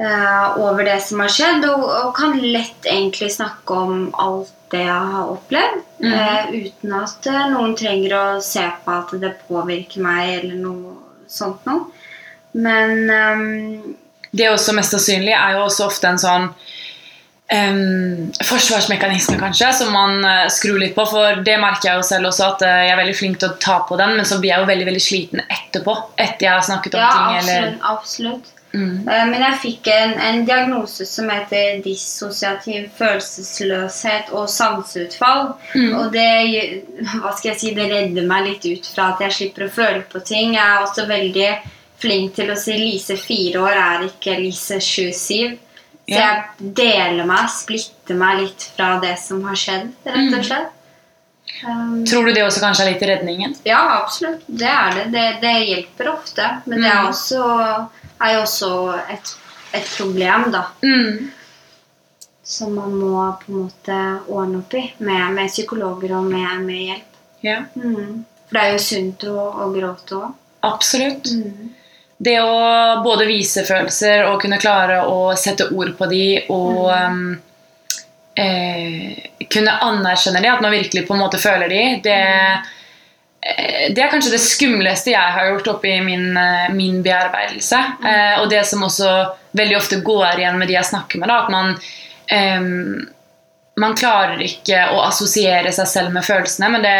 [0.00, 4.82] uh, over det som har skjedd, og, og kan lett egentlig snakke om alt det
[4.86, 6.12] jeg har opplevd, Mhm.
[6.12, 10.96] uh, uten at eh, noen trenger å se på at det påvirker meg eller noe
[11.28, 11.86] sånt noe.
[12.52, 13.94] Men um,
[14.36, 16.50] det også mest sannsynlig er jo også ofte en sånn
[17.48, 21.06] em, forsvarsmekanisme, kanskje, som man uh, skrur litt på.
[21.10, 23.56] For det merker jeg jo selv også, at uh, jeg er veldig flink til å
[23.62, 25.96] ta på den, men så blir jeg jo veldig veldig sliten etterpå.
[26.16, 27.40] Etter jeg har snakket om ja, ting.
[27.42, 27.90] Eller, absolutt.
[27.94, 28.52] absolutt.
[28.72, 35.54] mm, Uh, Men jeg fikk en, en diagnose som heter dissosiativ følelsesløshet og sanseutfall.
[35.74, 36.26] mm, Og det,
[37.14, 40.02] hva skal jeg si, det redder meg litt ut fra at jeg slipper å føle
[40.10, 40.58] på ting.
[40.58, 41.50] Jeg er også veldig
[41.96, 45.56] flink til å si Lise fire år er ikke Lise sju-syv.
[46.08, 50.38] Så jeg deler meg, splitter meg litt fra det som har skjedd, rett Mm.
[50.38, 50.72] og slett.
[51.66, 53.56] Um, tror du det også kanskje er litt redningen?
[53.64, 54.42] ja, absolutt.
[54.46, 55.04] Det er det.
[55.12, 56.46] Det, det hjelper ofte.
[56.66, 57.08] Men det er, Mm.
[57.08, 57.88] også,
[58.20, 58.70] er jo også
[59.10, 59.34] et,
[59.74, 60.64] et problem, da.
[60.82, 61.32] Mm.
[62.46, 63.94] som man må på en måte
[64.30, 67.16] ordne opp i med, med psykologer og med, med hjelp.
[67.42, 67.56] Ja.
[67.74, 68.24] Mm.
[68.46, 70.34] For det er jo sunt å, å gråte òg.
[70.62, 71.26] Absolutt.
[71.34, 71.72] Mm.
[72.18, 77.26] Det å både vise følelser og kunne klare å sette ord på de og mm.
[78.40, 82.20] eh, kunne anerkjenne de, at man virkelig på en måte føler de, det,
[83.44, 87.82] eh, det er kanskje det skumleste jeg har gjort oppi min, eh, min bearbeidelse.
[88.00, 89.12] Eh, og det som også
[89.56, 91.76] veldig ofte går igjen med de jeg snakker med, da, at man
[93.78, 96.96] man klarer ikke å assosiere seg selv med følelsene, men det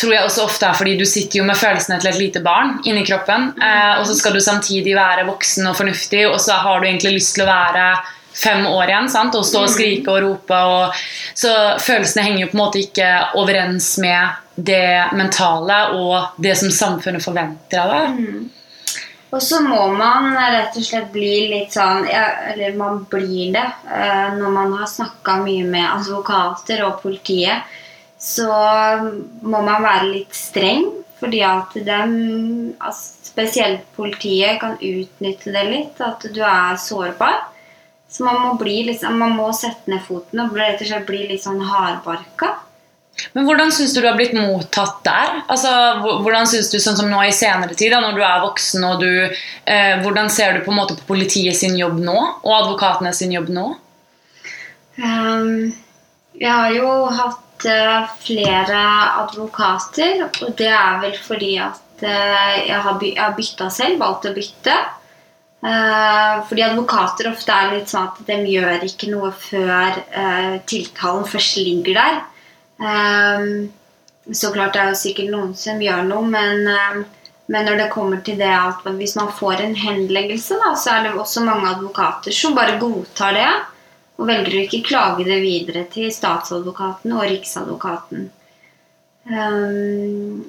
[0.00, 2.78] tror jeg også ofte er fordi du sitter jo med følelsene til et lite barn
[2.88, 6.80] inni kroppen, eh, og så skal du samtidig være voksen og fornuftig, og så har
[6.80, 7.86] du egentlig lyst til å være
[8.32, 9.36] fem år igjen sant?
[9.36, 10.62] og stå og skrike og rope.
[10.76, 11.04] Og,
[11.36, 11.52] så
[11.82, 17.24] følelsene henger jo på en måte ikke overens med det mentale og det som samfunnet
[17.24, 18.18] forventer av deg.
[18.18, 18.50] Mm.
[19.32, 23.64] Og så må man rett og slett bli litt sånn ja, Eller man blir det
[23.64, 27.64] eh, når man har snakka mye med advokater og politiet.
[28.22, 28.48] Så
[29.42, 30.86] må man være litt streng,
[31.18, 32.12] fordi at dem,
[32.78, 36.02] altså spesielt politiet, kan utnytte det litt.
[36.04, 37.48] At du er sårbar.
[38.12, 41.24] Så man må, bli sånn- man må sette ned foten og rett og slett bli
[41.30, 42.50] litt sånn hardbarka.
[43.32, 45.42] Men hvordan syns du du har blitt mottatt der?
[45.52, 45.70] Altså,
[46.24, 49.00] hvordan synes du, sånn som nå i senere tid, da, når du er voksen, og
[49.00, 53.12] du, eh, hvordan ser du på en måte på politiet sin jobb nå, og advokatene
[53.14, 53.66] sin jobb nå?
[54.98, 55.72] Um,
[56.36, 58.80] jeg har jo hatt eh, flere
[59.22, 64.34] advokater, og det er vel fordi at eh, jeg har, by bytta selv, valgt å
[64.36, 64.74] bytte.
[65.62, 70.02] Eh, fordi advokater ofte er litt sånn at de gjør ikke noe før
[70.68, 72.22] tiltalen først ligger der.
[74.32, 76.66] Så klart det er jo sikkert noen som gjør noe, men,
[77.50, 81.06] men når det kommer til det at hvis man får en henleggelse, da, så er
[81.06, 83.50] det også mange advokater som bare godtar det.
[84.22, 88.28] Og velger å ikke klage det videre til statsadvokaten og riksadvokaten.
[89.26, 90.44] Um,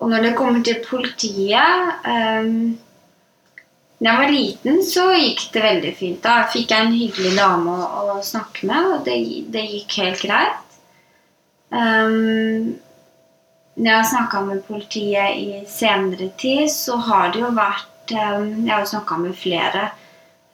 [0.00, 2.76] og når det kommer til politiet um,
[4.00, 6.18] Da jeg var liten, så gikk det veldig fint.
[6.24, 7.86] Da fikk jeg en hyggelig dame å,
[8.16, 9.16] å snakke med, og det,
[9.52, 10.76] det gikk helt greit.
[11.72, 12.76] Um,
[13.76, 18.68] når jeg har snakka med politiet i senere tid, så har det jo vært Jeg
[18.68, 19.88] har jo snakka med flere.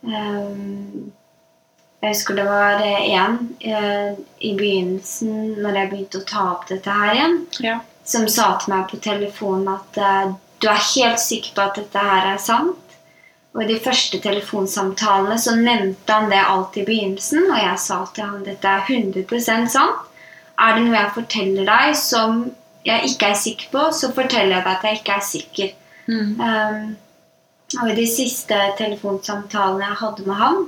[0.06, 1.10] Um,
[2.02, 6.90] jeg husker det var én eh, i begynnelsen, når jeg begynte å ta opp dette
[6.90, 7.76] her igjen, Ja.
[8.04, 11.98] som sa til meg på telefonen at eh, du er helt sikker på at dette
[11.98, 12.78] her er sant.
[13.54, 18.00] Og i de første telefonsamtalene så nevnte han det alltid i begynnelsen, og jeg sa
[18.14, 20.08] til han dette er 100 sant.
[20.58, 22.42] Er det noe jeg forteller deg som
[22.86, 25.72] jeg ikke er sikker på, så forteller jeg deg at jeg ikke er sikker.
[26.08, 26.40] Mm.
[26.40, 26.96] Um,
[27.82, 30.64] og i de siste telefonsamtalene jeg hadde med han,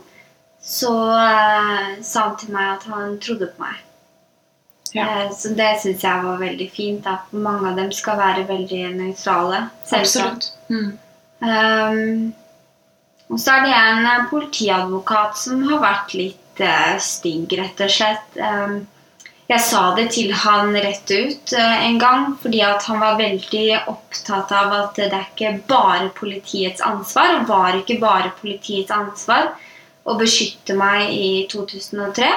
[0.65, 3.83] så eh, sa han til meg at han trodde på meg.
[4.95, 5.09] Ja.
[5.25, 7.09] Eh, så det syns jeg var veldig fint.
[7.11, 9.67] At mange av dem skal være veldig nøytrale.
[9.91, 10.53] Absolutt.
[10.73, 10.95] Mm.
[11.45, 12.33] Um,
[13.29, 17.93] og så er det en eh, politiadvokat som har vært litt eh, stygg, rett og
[17.93, 18.37] slett.
[18.39, 18.85] Um,
[19.51, 24.53] jeg sa det til han rett ut eh, en gang, fordi han var veldig opptatt
[24.57, 29.53] av at det er ikke bare politiets ansvar, og var ikke bare politiets ansvar
[30.05, 32.33] å beskytte meg i 2003.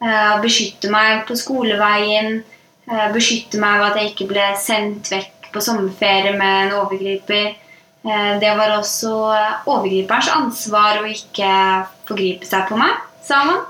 [0.00, 2.42] Eh, beskytte meg på skoleveien,
[2.88, 7.56] eh, beskytte meg ved at jeg ikke ble sendt vekk på sommerferie med en overgriper.
[8.04, 9.12] Eh, Det var også
[9.66, 13.66] overgriperens ansvar å ikke forgripe seg på meg, sa han.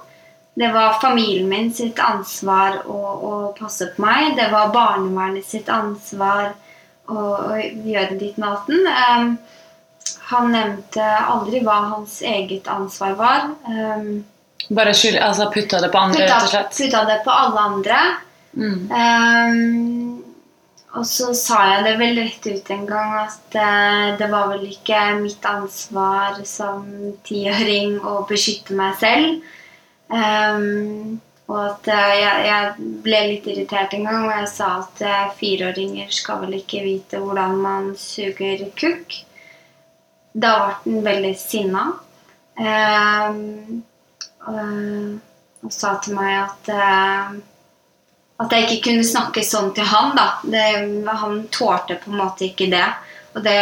[0.57, 2.99] Det var familien min sitt ansvar å,
[3.31, 4.37] å passe på meg.
[4.37, 6.53] Det var barnevernet sitt ansvar
[7.09, 8.87] å, å gjøre ditt og datten.
[8.87, 9.39] Um,
[10.31, 13.49] han nevnte aldri hva hans eget ansvar var.
[13.67, 14.25] Um,
[14.71, 16.75] Bare skyld, altså putta det på andre, putta, rett og slett.
[16.79, 18.01] putta det på alle andre.
[18.55, 18.91] Mm.
[18.91, 20.21] Um,
[20.99, 24.65] og så sa jeg det vel rett ut en gang at eh, det var vel
[24.73, 26.83] ikke mitt ansvar som
[27.27, 29.45] tiåring å beskytte meg selv.
[30.11, 35.03] Um, og at eh, jeg, jeg ble litt irritert en gang, og jeg sa at
[35.07, 39.21] eh, fireåringer skal vel ikke vite hvordan man suger kukk.
[40.33, 41.87] Da ble han veldig sinna.
[42.61, 43.41] Eh,
[44.51, 44.61] og,
[45.65, 47.41] og sa til meg at eh,
[48.41, 50.15] at jeg ikke kunne snakke sånn til han.
[50.17, 50.29] da.
[50.49, 50.65] Det,
[51.23, 52.87] han tålte på en måte ikke det.
[53.37, 53.57] Og det,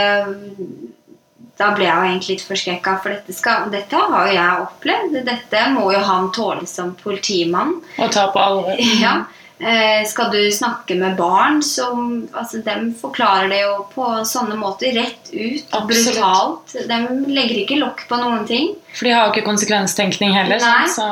[1.58, 5.18] da ble jeg jo egentlig litt forskrekka, for dette, skal, dette har jo jeg opplevd.
[5.26, 7.74] Dette må jo han tåle som politimann.
[7.98, 8.78] Og ta på alvor.
[9.02, 9.16] Ja.
[9.58, 11.88] Eh, skal du snakke med barn, så
[12.32, 14.92] altså, de forklarer det jo på sånne måter.
[14.94, 15.72] Rett ut.
[15.74, 16.14] Absolutt.
[16.14, 16.76] Brutalt.
[16.90, 17.00] De
[17.32, 18.70] legger ikke lokk på noen ting.
[18.94, 20.62] For de har jo ikke konsekvenstenkning heller.
[20.62, 20.86] Nei.
[20.94, 21.08] Så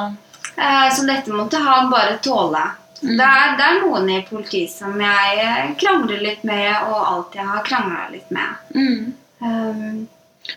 [0.56, 2.62] Eh, så dette måtte han bare tåle.
[3.02, 3.16] Mm.
[3.16, 7.42] Det, er, det er noen i politiet som jeg eh, krangler litt med, og alltid
[7.44, 8.66] har krangla litt med.
[8.74, 9.14] mm.
[9.38, 10.06] Um,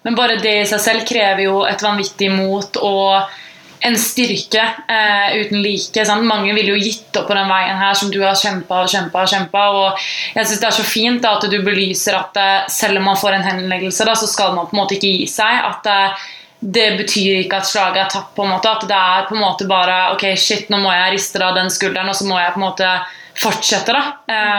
[0.01, 3.33] Men bare det i seg selv krever jo et vanvittig mot og
[3.79, 6.05] en styrke eh, uten like.
[6.05, 6.25] Sant?
[6.27, 9.23] Mange ville jo gitt opp på den veien her som du har kjempa og kjempa.
[9.23, 12.57] Og kjempa, og jeg synes det er så fint da, at du belyser at eh,
[12.71, 15.29] selv om man får en henleggelse, da, så skal man på en måte ikke gi
[15.31, 15.63] seg.
[15.69, 16.25] At eh,
[16.59, 18.33] det betyr ikke at slaget er tapt.
[18.35, 21.15] på en måte, At det er på en måte bare Ok, shit, nå må jeg
[21.15, 22.91] riste av den skulderen, og så må jeg på en måte
[23.39, 23.95] fortsette.
[23.95, 24.03] da.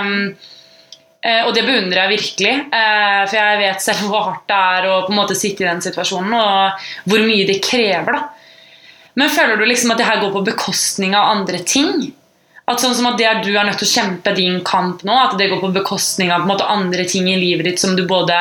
[0.00, 0.33] Um,
[1.44, 4.94] og det beundrer jeg virkelig, eh, for jeg vet selv hvor hardt det er å
[5.04, 8.16] på en måte sitte i den situasjonen, og hvor mye det krever.
[8.16, 8.39] da.
[9.18, 12.11] Men føler du liksom at det her går på bekostning av andre ting?
[12.70, 15.14] At sånn som at det er du er nødt til å kjempe din kamp nå,
[15.16, 18.05] at det går på bekostning av på måte andre ting i livet ditt som du
[18.07, 18.37] både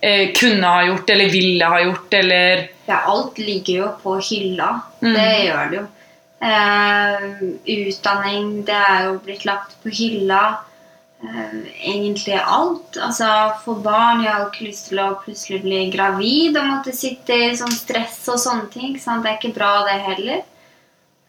[0.00, 4.72] eh, kunne ha gjort eller ville ha gjort, eller ja, alt ligger jo på hylla.
[5.04, 5.12] Mm.
[5.14, 5.86] Det gjør det jo.
[6.48, 7.24] Eh,
[7.74, 10.42] utdanning, det er jo blitt lagt på hylla.
[11.22, 12.96] Eh, egentlig alt.
[13.02, 13.26] Altså
[13.64, 17.56] for barn Jeg har ikke lyst til å plutselig bli gravid og måtte sitte i
[17.58, 18.94] sånn stress og sånne ting.
[19.02, 19.24] Sant?
[19.24, 20.46] Det er ikke bra, det heller.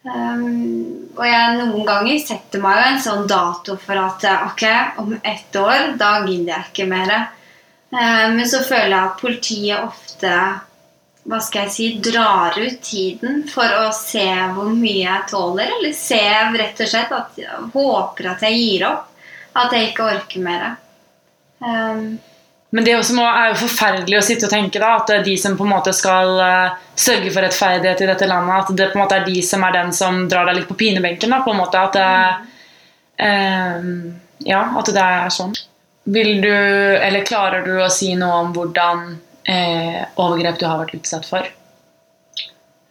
[0.00, 4.62] Um, og jeg noen ganger setter meg jo en sånn dato for at eh, ok,
[5.02, 7.12] om ett år, da gidder jeg ikke mer.
[7.90, 10.32] Um, men så føler jeg at politiet ofte
[11.28, 14.24] hva skal jeg si, drar ut tiden for å se
[14.54, 15.74] hvor mye jeg tåler.
[15.76, 16.22] Eller se
[16.56, 19.09] rett og slett at jeg håper at jeg gir opp.
[19.58, 20.66] At jeg ikke orker mer.
[21.58, 22.18] Um,
[22.70, 25.56] Men det også må, er jo forferdelig å sitte og tenke da, at de som
[25.58, 29.04] på en måte skal uh, sørge for rettferdighet i dette landet, at det på en
[29.04, 31.34] måte er de som er den som drar deg litt på pinebenken.
[31.34, 32.10] da, på en måte, at det,
[33.26, 35.56] um, Ja, at det er sånn.
[36.10, 40.94] Vil du, eller klarer du å si noe om hvordan uh, overgrep du har vært
[41.02, 41.50] utsatt for?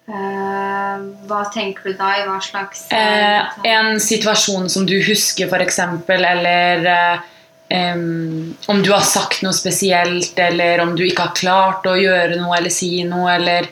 [0.09, 2.11] Eh, hva tenker du da?
[2.19, 7.27] I hva slags uh, en situasjon som du husker, f.eks., eller uh,
[7.69, 12.39] um, om du har sagt noe spesielt, eller om du ikke har klart å gjøre
[12.39, 13.69] noe eller si noe, eller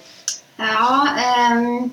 [0.58, 1.90] Ja, um,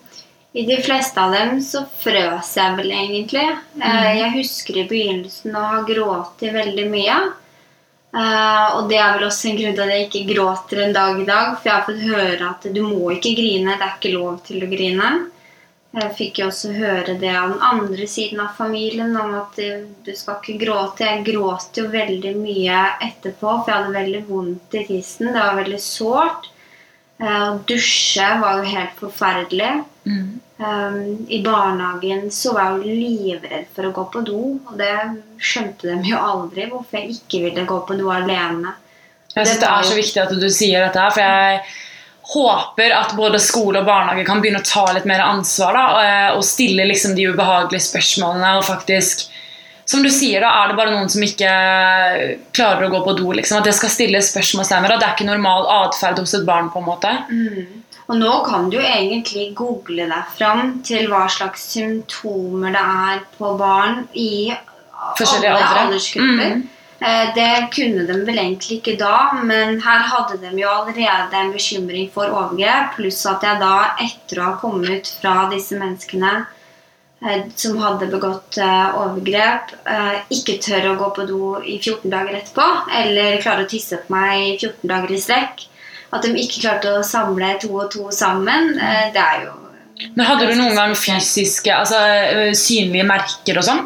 [0.55, 3.47] i de fleste av dem så frøs jeg vel egentlig.
[3.75, 3.89] Mm.
[4.21, 7.17] jeg husker i begynnelsen å ha grått veldig mye.
[8.15, 11.21] Eh, og det er vel også en grunn til at jeg ikke gråter en dag
[11.21, 11.55] i dag.
[11.59, 14.63] For jeg har fått høre at du må ikke grine, det er ikke lov til
[14.63, 15.15] å grine.
[15.95, 19.85] Jeg fikk jo også høre det av den andre siden av familien, om at eh,
[20.07, 21.07] du skal ikke gråte.
[21.07, 25.33] Jeg gråt jo veldig mye etterpå, for jeg hadde veldig vondt i tissen.
[25.35, 26.51] Det var veldig sårt.
[27.21, 29.85] Eh, Å dusje var jo helt forferdelig.
[30.57, 34.93] Um, I barnehagen så var jeg jo livredd for å gå på do, og det
[35.43, 38.75] skjønte de jo aldri, hvorfor jeg ikke ville gå på do alene.
[39.35, 41.65] Jeg synes det er så viktig at du sier dette her, for jeg
[42.35, 46.37] håper at både skole og barnehage kan begynne å ta litt mer ansvar da, og-
[46.39, 48.57] og stille liksom de ubehagelige spørsmålene.
[48.59, 49.29] og faktisk,
[49.87, 51.51] Som du sier, da er det bare noen som ikke
[52.57, 53.33] klarer å gå på do.
[53.37, 55.01] liksom, At det skal stilles spørsmålstegn ved det.
[55.01, 56.71] Det er ikke normal atferd hos et barn.
[56.71, 57.11] på en måte.
[58.09, 63.21] Og nå kan du jo egentlig google deg fram til hva slags symptomer det er
[63.39, 65.85] på barn i alle aldre.
[65.87, 66.55] aldersgrupper.
[66.57, 66.69] Mm.
[67.01, 71.53] Eh, Det kunne de vel egentlig ikke da, men her hadde de jo allerede en
[71.53, 72.95] bekymring for overgrep.
[72.97, 76.45] Pluss at jeg da, etter å ha kommet fra disse menneskene eh,
[77.57, 82.37] som hadde begått eh, overgrep, eh, ikke tør å gå på do i 14 dager
[82.41, 82.67] etterpå,
[83.01, 85.67] eller klarer å tisse på meg i 14 dager i strekk.
[86.15, 89.61] At de ikke klarte å samle to og to sammen, eh, det er jo
[90.17, 91.99] Men Hadde du noen gang fysiske, altså
[92.59, 93.85] synlige merker og sånn?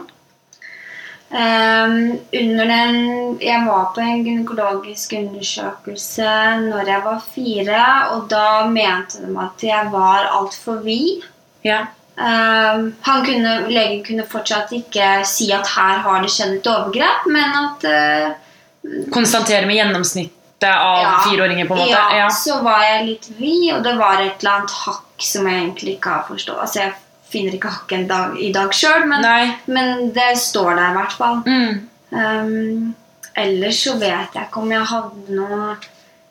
[1.29, 6.31] Um, under den Jeg var på en gynekologisk undersøkelse
[6.63, 7.83] når jeg var fire,
[8.15, 11.29] og da mente de at jeg var altfor vid.
[11.69, 11.85] Ja.
[12.19, 17.55] Han kunne, legen kunne fortsatt ikke si at her har det skjedd et overgrep, men
[17.61, 20.35] at uh, Konstatere med gjennomsnittet
[20.73, 21.11] av Ja.
[21.27, 21.91] fireåringer, på en måte?
[21.91, 22.29] ja, Ja.
[22.35, 25.95] så var jeg litt vid, og det var et eller annet hakk som jeg egentlig
[25.99, 26.59] ikke har forstått.
[26.63, 26.95] Altså, jeg
[27.31, 29.27] finner ikke hakket dag, i dag sjøl, men,
[29.67, 31.43] men det står der i hvert fall.
[31.47, 31.89] Mm.
[32.11, 32.95] Um,
[33.37, 35.77] ellers så vet jeg ikke om jeg hadde noe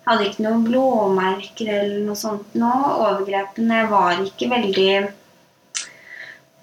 [0.08, 2.72] Jeg hadde ikke noen blåmerker eller noe sånt nå.
[3.04, 4.92] Overgrepene var ikke veldig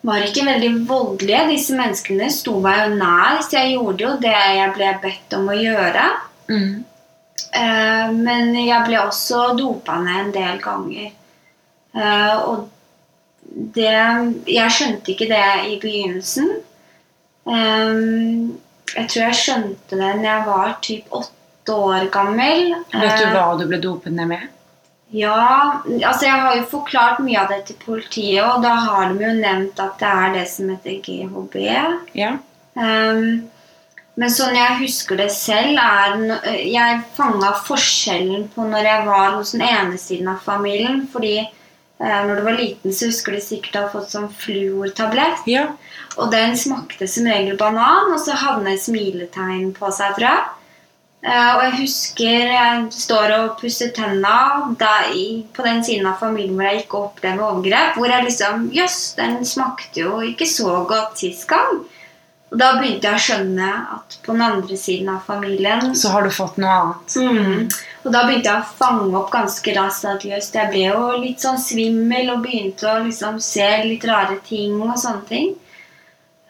[0.04, 1.44] var ikke veldig voldelige.
[1.54, 5.48] Disse menneskene sto meg jo nær, så jeg gjorde jo det jeg ble bedt om
[5.48, 6.04] å gjøre.
[6.50, 6.84] Mm.
[7.54, 11.10] Eh, men jeg ble også dopa ned en del ganger.
[11.94, 12.70] Eh, og
[13.74, 13.92] det
[14.48, 16.48] Jeg skjønte ikke det i begynnelsen.
[17.46, 18.56] Ehm,
[18.94, 22.74] jeg tror jeg skjønte det når jeg var typ åtte år gammel.
[22.92, 24.48] Vet du Eh, hva du ble dopet ned med?
[25.14, 29.22] Ja, altså jeg har jo forklart mye av det til politiet, og da har de
[29.22, 31.58] jo nevnt at det er det som heter GHB.
[32.18, 32.32] Ja.
[32.74, 33.44] Um,
[34.18, 39.54] men sånn jeg husker det selv, er Jeg fanga forskjellen på når jeg var hos
[39.56, 41.02] den ene siden av familien.
[41.10, 45.42] Fordi eh, når du var liten, så husker du sikkert å ha fått sånn fluortablett.
[45.50, 45.66] Ja.
[46.14, 50.30] Og den smakte som regel banan, og så hadde den et smiletegn på seg, tror
[50.30, 50.44] jeg.
[51.24, 55.14] Eh, og jeg husker jeg står og pusser tenna der
[55.56, 57.00] på den siden av familien hvor jeg ikke
[57.30, 57.96] med overgrep.
[57.96, 61.80] Hvor jeg liksom Jøss, den smakte jo ikke så godt sist gang.
[62.52, 66.22] Og da begynte jeg å skjønne at på den andre siden av familien Så har
[66.22, 67.16] du fått noe annet.
[67.16, 67.64] Mm.
[68.04, 71.42] Og da begynte jeg å fange opp ganske raskt at jøss, jeg ble jo litt
[71.42, 75.54] sånn svimmel og begynte å liksom se litt rare ting og sånne ting.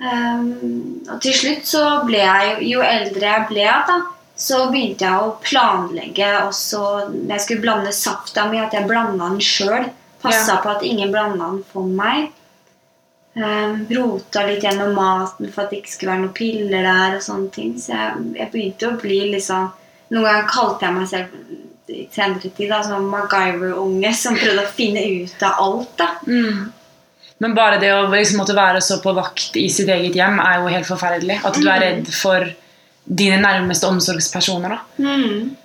[0.02, 4.00] Um, og til slutt så ble jeg jo Jo eldre jeg ble, da,
[4.36, 6.80] så begynte jeg å planlegge også
[7.12, 9.90] når jeg skulle blande safta mi, at jeg blanda den sjøl.
[10.24, 10.60] Passa Ja.
[10.62, 12.30] på at ingen blanda den for meg.
[13.36, 17.16] Um, rota litt gjennom maten for at det ikke skulle være noen piller der.
[17.16, 17.72] og sånne ting.
[17.78, 19.72] Så jeg, jeg begynte å bli liksom
[20.12, 24.72] Noen ganger kalte jeg meg selv i senere tid da, som MacGyver-unge som prøvde å
[24.76, 25.94] finne ut av alt.
[25.98, 26.08] da.
[26.28, 26.72] Mm.
[27.42, 30.60] Men bare det å liksom måtte være så på vakt i sitt eget hjem er
[30.60, 31.40] jo helt forferdelig.
[31.44, 32.46] At du er redd for
[33.04, 34.68] dine nærmeste omsorgspersoner.
[34.68, 34.78] da.
[34.98, 35.56] Mm.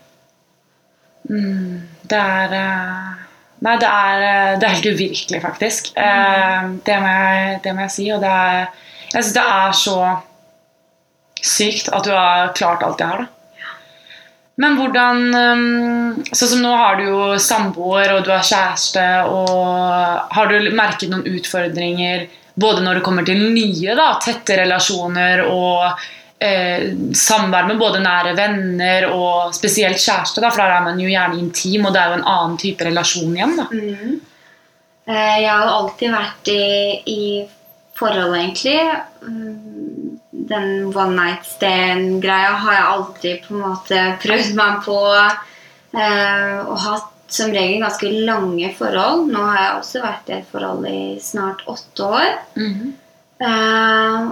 [1.30, 1.82] Mm.
[2.10, 3.16] Det er eh,
[3.60, 5.92] Nei, det er, eh, det er helt uvirkelig, faktisk.
[6.00, 8.08] Eh, det, må jeg, det må jeg si.
[8.16, 8.70] Og det er
[9.10, 9.98] Jeg syns det er så
[11.40, 13.36] sykt at du har klart alt det her, da.
[14.60, 15.20] Men hvordan
[16.36, 21.08] Sånn som nå har du jo samboer, og du har kjæreste, og har du merket
[21.08, 22.26] noen utfordringer
[22.60, 26.04] både når det kommer til nye, da, tette relasjoner og
[26.42, 31.10] eh, samvær med både nære venner og spesielt kjæreste, da, for der er man jo
[31.12, 33.56] gjerne intim, og det er jo en annen type relasjon igjen.
[33.60, 33.68] da.
[33.72, 34.20] Mm.
[35.10, 36.64] Eh, Jeg har alltid vært i,
[37.06, 37.22] i
[38.00, 38.80] forhold, egentlig.
[39.28, 40.18] Mm,
[40.50, 44.98] Den one night stand-greia har jeg aldri på en måte prøvd meg på.
[45.94, 49.28] eh, Og hatt som regel ganske lange forhold.
[49.30, 52.32] Nå har jeg også vært i et forhold i snart åtte år.
[53.40, 54.30] Eh,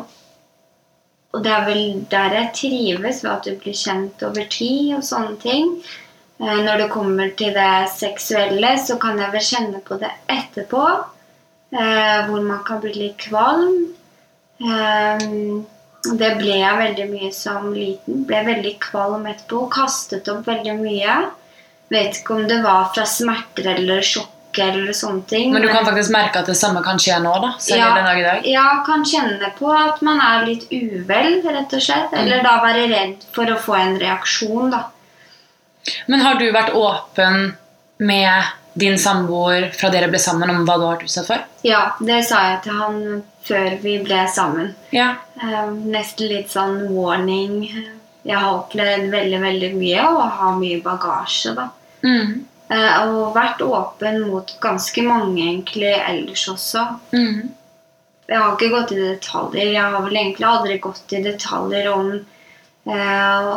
[1.36, 5.06] og det er vel der jeg trives, ved at du blir kjent over tid og
[5.06, 5.74] sånne ting.
[6.40, 10.84] Eh, når det kommer til det seksuelle, så kan jeg vel kjenne på det etterpå.
[11.74, 13.90] Eh, hvor man kan bli litt kvalm.
[14.62, 15.26] Eh,
[16.08, 18.24] det ble jeg veldig mye som liten.
[18.30, 19.66] Ble veldig kvalm etterpå.
[19.74, 21.20] Kastet opp veldig mye.
[21.92, 25.54] Vet ikke om det var fra smerter eller sjokk eller sånne ting.
[25.54, 27.54] Men du kan faktisk merke at det samme kan skje nå, da.
[27.70, 27.94] Ja.
[27.96, 28.46] den dag i dag.
[28.50, 32.14] ja, kan kjenne på at man er litt uvel, rett og slett.
[32.18, 34.88] Eller da være redd for å få en reaksjon, da.
[36.08, 37.54] Men har du vært åpen
[37.98, 41.46] med din samboer fra dere ble sammen, om hva du har vært utsatt for?
[41.66, 43.00] Ja, det sa jeg til han
[43.48, 44.74] før vi ble sammen.
[44.94, 45.14] Ja.
[45.42, 47.64] Eh, nesten litt sånn warning.
[48.28, 51.70] Jeg har opplevd veldig, veldig mye og har mye bagasje, da.
[52.04, 52.46] Mm.
[52.68, 56.84] Eh, og vært åpen mot ganske mange egentlig ellers også.
[57.16, 57.54] Mm.
[58.28, 59.72] Jeg har ikke gått i detaljer.
[59.72, 62.10] Jeg har vel egentlig aldri gått i detaljer om
[62.92, 63.52] eh,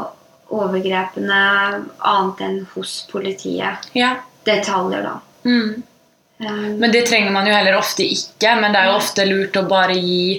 [0.51, 1.41] overgrepene
[1.99, 3.91] annet enn hos politiet.
[3.99, 4.15] Ja.
[4.47, 5.17] Detaljer, da.
[5.43, 5.83] Mm.
[6.41, 8.55] Um, Men det trenger man jo heller ofte ikke.
[8.63, 10.39] Men det er jo ofte lurt å bare gi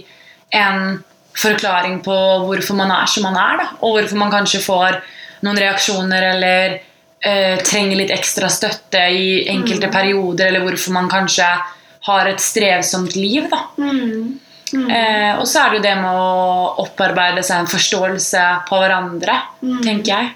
[0.56, 1.02] en
[1.38, 2.16] forklaring på
[2.48, 3.60] hvorfor man er som man er.
[3.60, 3.68] Da.
[3.84, 5.02] Og hvorfor man kanskje får
[5.44, 6.80] noen reaksjoner eller
[7.24, 10.48] eh, trenger litt ekstra støtte i enkelte perioder.
[10.48, 11.48] Eller hvorfor man kanskje
[12.08, 13.48] har et strevsomt liv.
[13.52, 13.60] Da.
[13.78, 14.40] mm,
[14.74, 18.78] mm, Eh, og så er det jo det med å opparbeide seg en forståelse på
[18.80, 19.82] hverandre, Mm.
[19.84, 20.30] tenker jeg.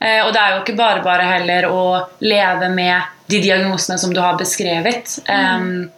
[0.00, 4.12] Eh, og det er jo ikke bare bare heller å leve med de diagnosene som
[4.12, 5.18] du har beskrevet.
[5.28, 5.88] Eh,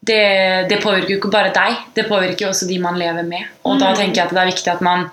[0.00, 3.44] det, det påvirker jo ikke bare deg, det påvirker jo også de man lever med.
[3.64, 3.96] Og da Mm.
[3.96, 5.10] tenker jeg at det er viktig at man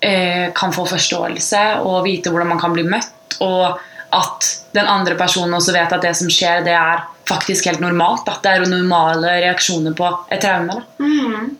[0.00, 3.38] eh, kan få forståelse og vite hvordan man kan bli møtt.
[3.44, 3.78] Og
[4.14, 8.24] at den andre personen også vet at det som skjer, det er faktisk helt normalt.
[8.26, 8.38] Da.
[8.42, 10.80] Det er jo normale reaksjoner på et traume.
[10.98, 11.56] Mm.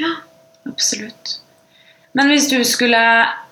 [0.00, 0.16] Ja.
[0.68, 1.38] Absolutt.
[2.12, 3.02] Men hvis du skulle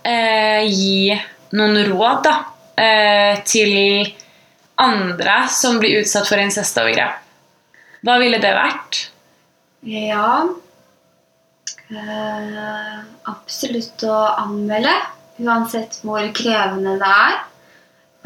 [0.07, 1.15] eh, gi
[1.57, 2.35] noen råd da,
[2.79, 4.11] eh, til
[4.81, 7.27] andre som blir utsatt for incestovergrep,
[8.07, 9.05] hva ville det vært?
[9.85, 10.49] Ja
[11.91, 12.99] eh,
[13.31, 14.93] Absolutt å anmelde,
[15.41, 17.39] uansett hvor krevende det er.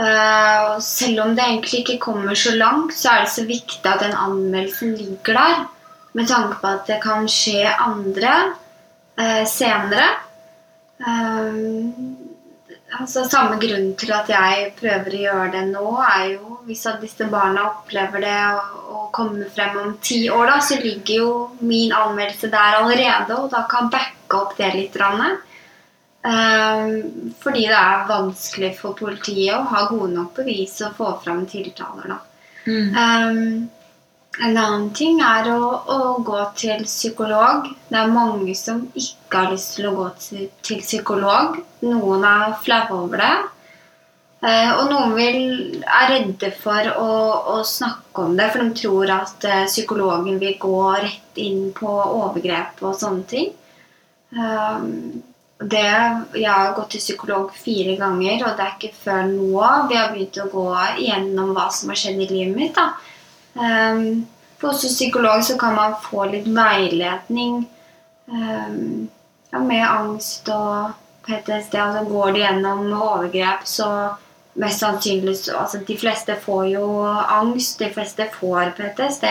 [0.05, 4.03] Eh, selv om det egentlig ikke kommer så langt, så er det så viktig at
[4.03, 5.65] den anmeldelsen ligger der.
[6.15, 8.35] Med tanke på at det kan skje andre.
[9.19, 10.07] eh, senere.
[10.99, 12.17] Um,
[13.01, 17.03] altså Samme grunn til at jeg prøver å gjøre det nå, er jo hvis at
[17.03, 21.33] disse barna opplever det og, og kommer frem om ti år, da, så ligger jo
[21.61, 24.97] min anmeldelse der allerede, og da kan backe opp det litt.
[26.25, 31.45] Um, fordi det er vanskelig for politiet å ha gode nok bevis og få fram
[31.51, 32.15] tiltaler.
[32.15, 32.21] da.
[32.65, 32.95] Mm.
[32.97, 33.71] Um,
[34.43, 37.69] en annen ting er å, å, gå til psykolog.
[37.89, 41.61] Det er mange som ikke har lyst til å gå til, til psykolog.
[41.87, 43.35] Noen er flaue over det.
[44.45, 45.39] Eh, og noen vil,
[45.87, 47.13] er redde for å,
[47.55, 51.95] å, snakke om det, for de tror at eh, psykologen vil gå rett inn på
[51.95, 53.55] overgrep og sånne ting.
[54.35, 55.23] Um,
[55.63, 55.87] det,
[56.35, 60.11] jeg har gått til psykolog fire ganger, og det er ikke før nå vi har
[60.11, 60.69] begynt å gå
[60.99, 62.75] igjennom hva som har skjedd i livet mitt.
[62.75, 62.91] da
[63.55, 64.27] Um,
[64.59, 67.65] for hos psykolog så kan man få litt veiledning
[68.27, 69.09] um,
[69.53, 70.95] ja, med angst og
[71.27, 71.79] PTSD.
[71.79, 73.89] Altså går de gjennom overgrep, så
[74.59, 77.79] mest sannsynlig altså De fleste får jo angst.
[77.79, 79.27] De fleste får PTSD.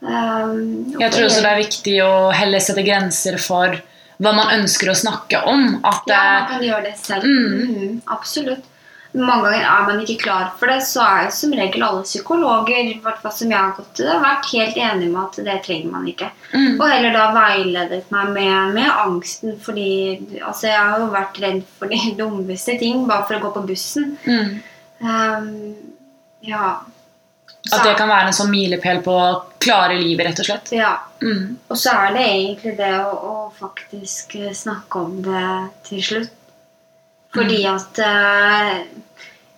[0.00, 3.80] Um, jeg tror også det er viktig å heller sette grenser for
[4.18, 5.78] hva man ønsker å snakke om.
[5.82, 7.26] At, ja, man kan gjøre det selv.
[7.26, 7.78] Mm.
[7.78, 8.66] Mm, absolutt
[9.26, 12.90] mange ganger er man ikke klar for det, så er jo som regel alle psykologer
[13.34, 16.30] som jeg har gått til det, vært helt enige med at det trenger man ikke.
[16.52, 16.76] Mm.
[16.76, 19.90] Og heller da veiledet meg med, med, angsten, fordi
[20.38, 23.66] altså jeg har jo vært redd for de dummeste ting bare for å gå på
[23.72, 24.14] bussen.
[24.28, 24.54] Mm.
[25.02, 25.50] Um,
[26.46, 26.78] ja.
[27.68, 29.28] Så, at det kan være en sånn milepæl på å
[29.60, 30.72] klare livet, rett og slett?
[30.76, 30.94] Ja.
[31.20, 31.58] Mm.
[31.68, 35.46] Og så er det egentlig det å, å faktisk snakke om det
[35.88, 36.34] til slutt.
[37.34, 37.74] Fordi mm.
[37.74, 38.76] at uh,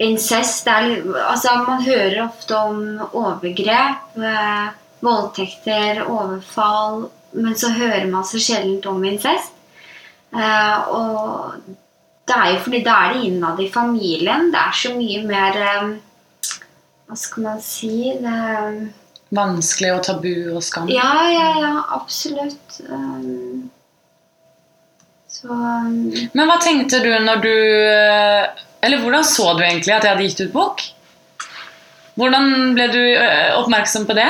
[0.01, 0.91] incest er
[1.29, 2.83] Altså, man hører ofte om
[3.13, 4.69] overgrep, eh,
[5.01, 9.53] voldtekter, overfall, men så hører man så sjelden om incest.
[10.35, 11.61] Eh, og
[12.29, 14.51] det er jo fordi da er det innad i familien.
[14.53, 15.93] Det er så mye mer eh,
[17.11, 18.91] Hva skal man si det,
[19.35, 20.89] Vanskelig og tabu og skam?
[20.91, 21.75] Ja, ja, ja.
[21.95, 22.81] Absolutt.
[22.89, 23.71] Um,
[25.31, 30.07] så, um, Men hva tenkte du når du eh, Eller hvordan så du egentlig at
[30.07, 30.85] jeg hadde gitt ut bok?
[32.21, 34.29] Hvordan ble du eh, oppmerksom på det?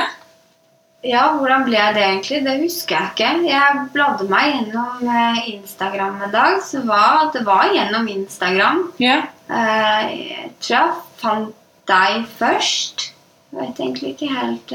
[1.07, 2.41] Ja, hvordan ble jeg det egentlig?
[2.45, 3.29] Det husker jeg ikke.
[3.49, 6.59] Jeg bladde meg gjennom eh, Instagram en dag.
[6.67, 8.85] Så var, det var gjennom Instagram.
[9.01, 9.25] Yeah.
[9.49, 11.57] Jeg tror jeg fant
[11.89, 13.09] deg først.
[13.51, 14.69] Jeg vet egentlig ikke helt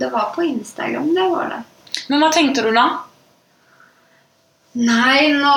[0.00, 1.58] Det var på Instagram, det var det.
[2.08, 2.86] Men hva tenkte du da?
[4.76, 5.52] Nei, nå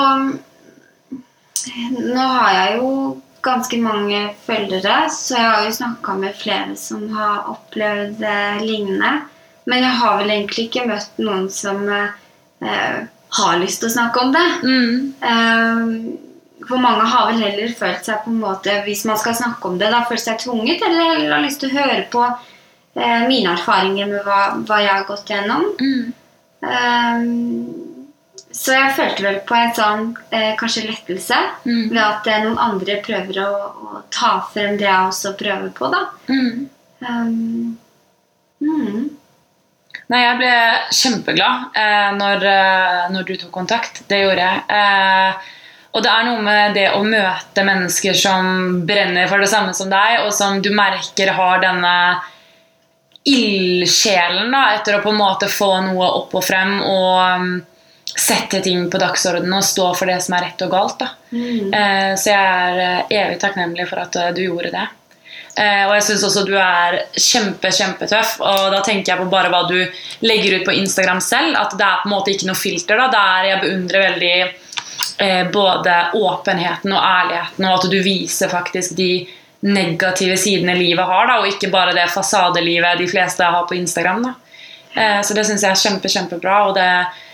[1.99, 2.91] Nå har jeg jo
[3.45, 9.13] ganske mange følgere, så jeg har jo snakka med flere som har opplevd det lignende.
[9.69, 12.99] Men jeg har vel egentlig ikke møtt noen som eh,
[13.39, 14.47] har lyst til å snakke om det.
[14.63, 14.95] Mm.
[15.31, 15.83] Eh,
[16.69, 19.77] for mange har vel heller følt seg på en måte Hvis man skal snakke om
[19.79, 23.53] det, da følt seg tvunget, eller heller har lyst til å høre på eh, mine
[23.55, 25.69] erfaringer med hva, hva, jeg har gått gjennom.
[25.79, 26.15] Mm.
[28.52, 31.38] Så jeg følte vel på en sånn eh, kanskje lettelse
[31.68, 31.91] mm.
[31.91, 35.91] ved at eh, noen andre prøver å, å, ta frem det jeg også prøver på,
[35.93, 36.02] da.
[36.32, 36.66] Mm.
[37.06, 37.78] Um,
[38.66, 39.06] mm.
[40.10, 40.54] Nei, jeg ble
[40.97, 44.02] kjempeglad eh, når, eh, når, du tok kontakt.
[44.10, 44.66] Det gjorde jeg.
[44.74, 45.56] Eh,
[45.93, 49.89] og det er noe med det å møte mennesker som brenner for det samme som
[49.93, 51.95] deg, og som du merker har denne
[53.30, 56.80] ildsjelen etter å på en måte få noe opp og frem.
[56.82, 57.68] og
[58.20, 61.03] sette ting på dagsordenen og stå for det som er rett og galt.
[61.32, 61.74] Mm.
[61.74, 64.88] Eh, så jeg er eh, evig takknemlig for at eh, du gjorde det.
[65.59, 68.38] Eh, og jeg syns også du er kjempe, kjempetøff.
[68.45, 69.78] Og da tenker jeg på bare hva du
[70.26, 71.57] legger ut på Instagram selv.
[71.59, 72.99] At det er på en måte ikke noe filter.
[72.99, 74.36] da, Der jeg beundrer veldig
[75.26, 79.11] eh, både åpenheten og ærligheten, og at du viser faktisk de
[79.59, 84.30] negative sidene livet har, da, og ikke bare det fasadelivet de fleste har på Instagram.
[84.30, 84.36] da.
[84.95, 86.61] Eh, så det syns jeg er kjempe, kjempebra.
[86.70, 86.91] og det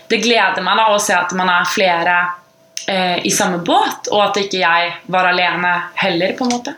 [0.08, 2.16] det gleder meg da å se at man er flere
[2.88, 6.36] eh, i samme båt, og at ikke jeg var alene heller.
[6.38, 6.76] på en måte.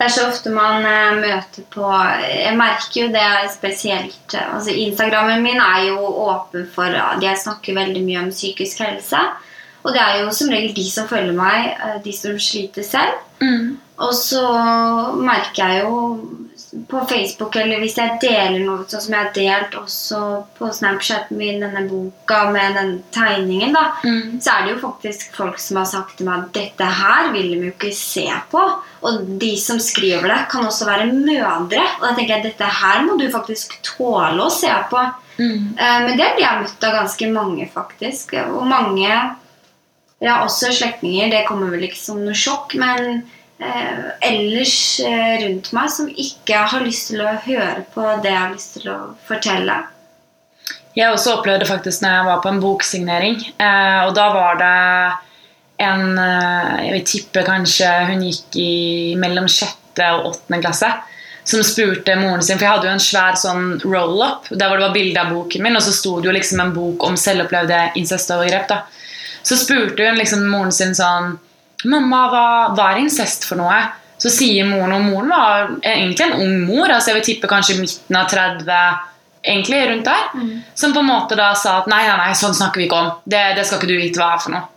[0.00, 1.84] Det er så ofte man eh, møter på
[2.24, 7.76] Jeg merker jo det spesielt altså Instagrammen min er jo åpen for at Jeg snakker
[7.76, 9.20] veldig mye om psykisk helse.
[9.82, 13.20] Og det er jo som regel de som følger meg, eh, de som sliter selv.
[13.40, 13.76] Mm.
[14.00, 14.44] Og så
[15.20, 16.00] merker jeg jo
[16.88, 20.20] på Facebook, eller hvis jeg deler noe sånn som jeg har delt også
[20.58, 24.36] på Snapchat min, denne boka med den tegningen, da, mm.
[24.42, 27.48] så er det jo faktisk folk som har sagt til meg at dette her vil
[27.50, 28.62] de jo ikke se på.
[29.00, 31.82] Og de som skriver det, kan også være mødre.
[31.98, 35.04] Og da tenker jeg at dette her må du faktisk tåle å se på.
[35.40, 35.74] Mm.
[35.74, 38.36] Eh, Men det blir jeg møtt av ganske mange, faktisk.
[38.46, 39.10] Og mange
[40.20, 41.32] ja, også slektninger.
[41.32, 43.24] Det kommer vel ikke som noe sjokk, men
[43.60, 44.02] eh,
[44.32, 48.54] ellers eh, rundt meg som ikke har lyst til å høre på det jeg har
[48.54, 48.98] lyst til å
[49.28, 49.80] fortelle.
[50.98, 53.36] Jeg også opplevde faktisk når jeg var på en boksignering.
[53.62, 54.76] Eh, og da var det
[55.80, 58.72] en eh, Jeg vil tippe kanskje hun gikk i
[59.20, 60.90] mellom sjette og åttende klasse.
[61.50, 64.88] Som spurte moren sin For jeg hadde jo en svær sånn roll-up der hvor det
[64.88, 67.78] var bilde av boken min, og så sto det jo liksom en bok om selvopplevde
[68.00, 68.68] incestovergrep.
[68.68, 68.82] da
[69.42, 71.38] Så spurte hun liksom moren sin sånn
[71.84, 72.44] Mamma, hva,
[72.76, 73.78] hva er incest for noe?
[74.20, 77.78] Så sier moren, og moren var egentlig en ung mor, altså jeg vil tippe kanskje
[77.80, 78.74] midten av 30,
[79.40, 80.26] egentlig rundt der,
[80.76, 83.08] som på en måte da sa at nei, nei, nei, sånn snakker vi ikke om.
[83.24, 84.68] Det, det skal ikke du vite hva er for noe.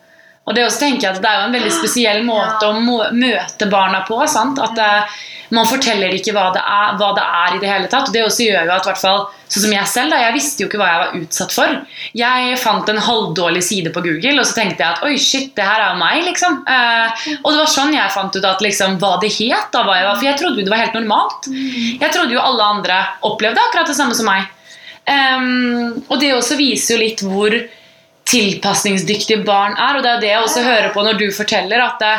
[0.44, 2.74] Og det også tenker jeg at det er jo en veldig spesiell måte Ja.
[2.74, 4.18] å møte barna på.
[4.28, 4.58] sant?
[4.60, 5.14] At eh,
[5.56, 8.10] man forteller ikke hva det, er, hva det er i det hele tatt.
[8.10, 10.64] Og det også gjør jo at hvert fall, sånn som jeg selv, da, jeg visste
[10.64, 11.76] jo ikke hva jeg var utsatt for.
[12.20, 15.64] Jeg fant en halvdårlig side på Google, og så tenkte jeg at oi, shit, det
[15.64, 16.58] her er jo meg, liksom.
[16.68, 19.70] Eh, og det var sånn jeg fant ut at liksom, hva det het.
[19.72, 21.48] da, hva jeg var, For jeg trodde jo det var helt normalt.
[22.02, 23.00] Jeg trodde jo alle andre
[23.32, 24.52] opplevde akkurat det samme som meg.
[25.08, 27.56] Um, og det også viser jo litt hvor
[28.34, 29.98] tilpasningsdyktige barn er.
[30.00, 32.14] Og det er det jeg også hører på når du forteller at det,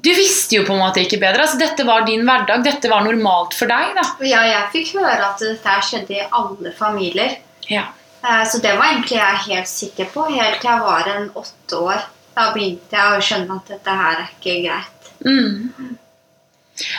[0.00, 1.44] du visste jo på en måte ikke bedre.
[1.44, 2.62] altså Dette var din hverdag.
[2.64, 3.90] Dette var normalt for deg.
[3.98, 4.04] da.
[4.24, 7.36] Ja, jeg fikk høre at dette skjedde i alle familier.
[7.68, 7.84] Ja.
[8.24, 11.82] Eh, Så det var egentlig jeg helt sikker på, helt til jeg var en åtte
[11.84, 12.00] år.
[12.36, 15.08] Da begynte jeg å skjønne at dette her er ikke greit.
[15.26, 15.96] Mm.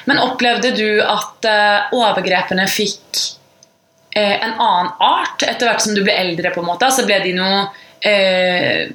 [0.06, 3.22] Men opplevde du at eh, overgrepene fikk
[4.14, 6.52] eh, en annen art etter hvert som du ble eldre?
[6.54, 6.86] på en måte?
[6.86, 7.64] Altså Ble de noe
[8.02, 8.92] eh,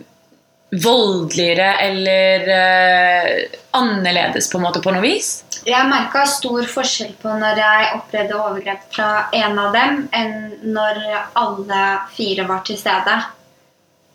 [0.84, 5.30] voldeligere eller eh, annerledes på en måte på noe vis?
[5.66, 10.36] Jeg merka stor forskjell på når jeg opplevde overgrep fra en av dem, enn
[10.74, 11.00] når
[11.38, 11.80] alle
[12.14, 13.16] fire var til stede.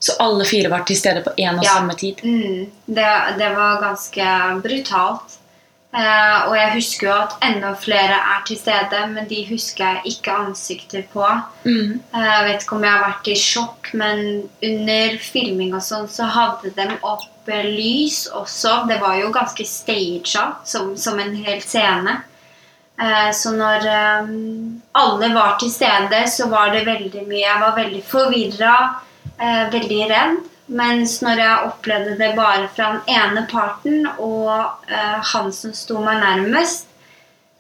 [0.02, 1.76] Så alle fire var til stede på én og Ja.
[1.78, 2.24] samme tid?
[2.24, 4.30] Mm, det, det var ganske
[4.64, 5.38] brutalt.
[5.92, 10.14] Eh, og jeg husker jo at enda flere er til stede, men de husker jeg
[10.14, 11.26] ikke ansikter på.
[11.66, 11.98] Mm.
[12.16, 14.22] Eh, Jeg vet ikke om jeg har vært i sjokk, men
[14.64, 18.86] under filming og sånn, så hadde de opp eh, lys også.
[18.88, 22.22] Det var jo ganske staged, som, som en hel scene.
[23.34, 23.86] Så når
[24.94, 28.74] alle var til stede, så var det veldig mye Jeg var veldig forvirra,
[29.74, 30.36] veldig redd.
[30.72, 34.52] Mens når jeg opplevde det bare fra den ene parten og
[34.88, 36.88] eh, han som sto meg nærmest,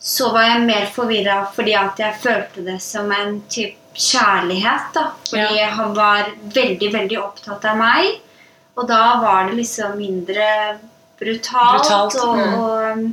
[0.01, 4.93] så var jeg mer forvirra fordi at jeg følte det som en type kjærlighet.
[4.93, 5.11] da.
[5.29, 5.69] Fordi Ja.
[5.69, 8.21] han var veldig, veldig opptatt av meg.
[8.75, 10.79] Og da var det liksom mindre
[11.19, 11.83] brutalt.
[11.83, 12.53] Brutalt, og, mm.
[12.61, 13.11] og,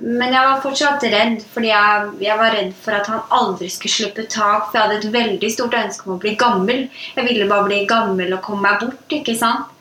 [0.00, 3.94] men jeg var fortsatt redd, fordi jeg, jeg var redd for at han aldri skulle
[3.94, 4.68] slippe tak.
[4.68, 6.84] For jeg hadde et veldig stort ønske om å bli gammel.
[7.16, 9.16] Jeg ville bare bli gammel og komme meg bort.
[9.16, 9.74] ikke sant?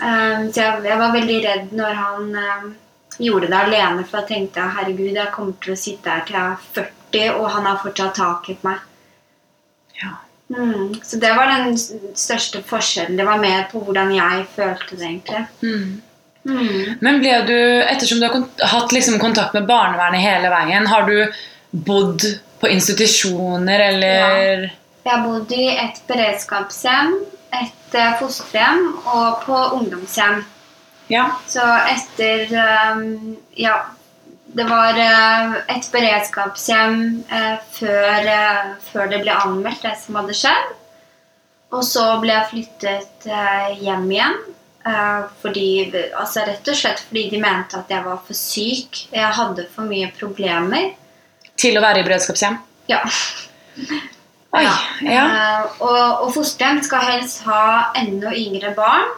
[0.00, 2.70] Um, så jeg, jeg var veldig redd når han um,
[3.20, 6.54] gjorde det alene, for jeg tenkte herregud, jeg kommer til å sitte her til jeg
[6.54, 8.86] er 40, og han har fortsatt tak i meg.
[10.00, 10.14] Ja.
[10.52, 13.20] Mm, så det var den største forskjellen.
[13.20, 15.44] Det var mer på hvordan jeg følte det, egentlig.
[15.60, 16.00] Mm.
[16.48, 16.98] Mm.
[17.00, 21.32] Men ble du, ettersom du har hatt liksom kontakt med barnevernet hele veien, har du
[21.70, 22.24] bodd
[22.60, 24.66] på institusjoner eller
[25.02, 27.16] Jeg har bodd i et beredskapshjem,
[27.58, 30.44] et eh, fosterhjem og på ungdomshjem.
[31.10, 31.26] Ja.
[31.50, 32.46] Så etter
[32.94, 33.80] um, Ja,
[34.54, 38.30] det var eh, et beredskapshjem eh, før,
[38.92, 40.72] før det ble anmeldt, det som hadde skjedd.
[41.72, 43.30] Og så ble jeg flyttet
[43.80, 44.42] hjem igjen.
[44.86, 45.68] Eh, fordi,
[46.18, 49.04] altså rett og slett fordi de mente at jeg var for syk.
[49.12, 50.92] Jeg hadde for mye problemer.
[51.58, 52.58] Til å være i beredskapshjem?
[52.90, 53.02] Ja.
[54.52, 54.62] Oi.
[54.64, 54.76] Ja.
[55.06, 55.24] Ja.
[55.24, 59.12] Eh, og, og fosterhjem skal helst ha enda yngre barn.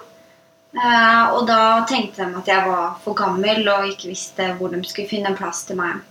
[0.75, 4.83] Eh, og da tenkte de at jeg var for gammel og ikke visste hvor de
[4.87, 6.03] skulle finne plass til meg.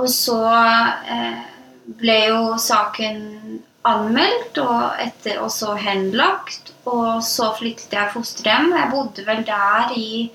[0.00, 0.38] Og så
[2.00, 3.18] ble jo saken
[3.88, 6.72] anmeldt og, etter, og så henlagt.
[6.88, 8.72] Og så flyttet jeg fosterhjem.
[8.76, 10.30] Jeg bodde vel der i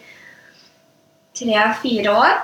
[1.37, 2.37] tre-fire år.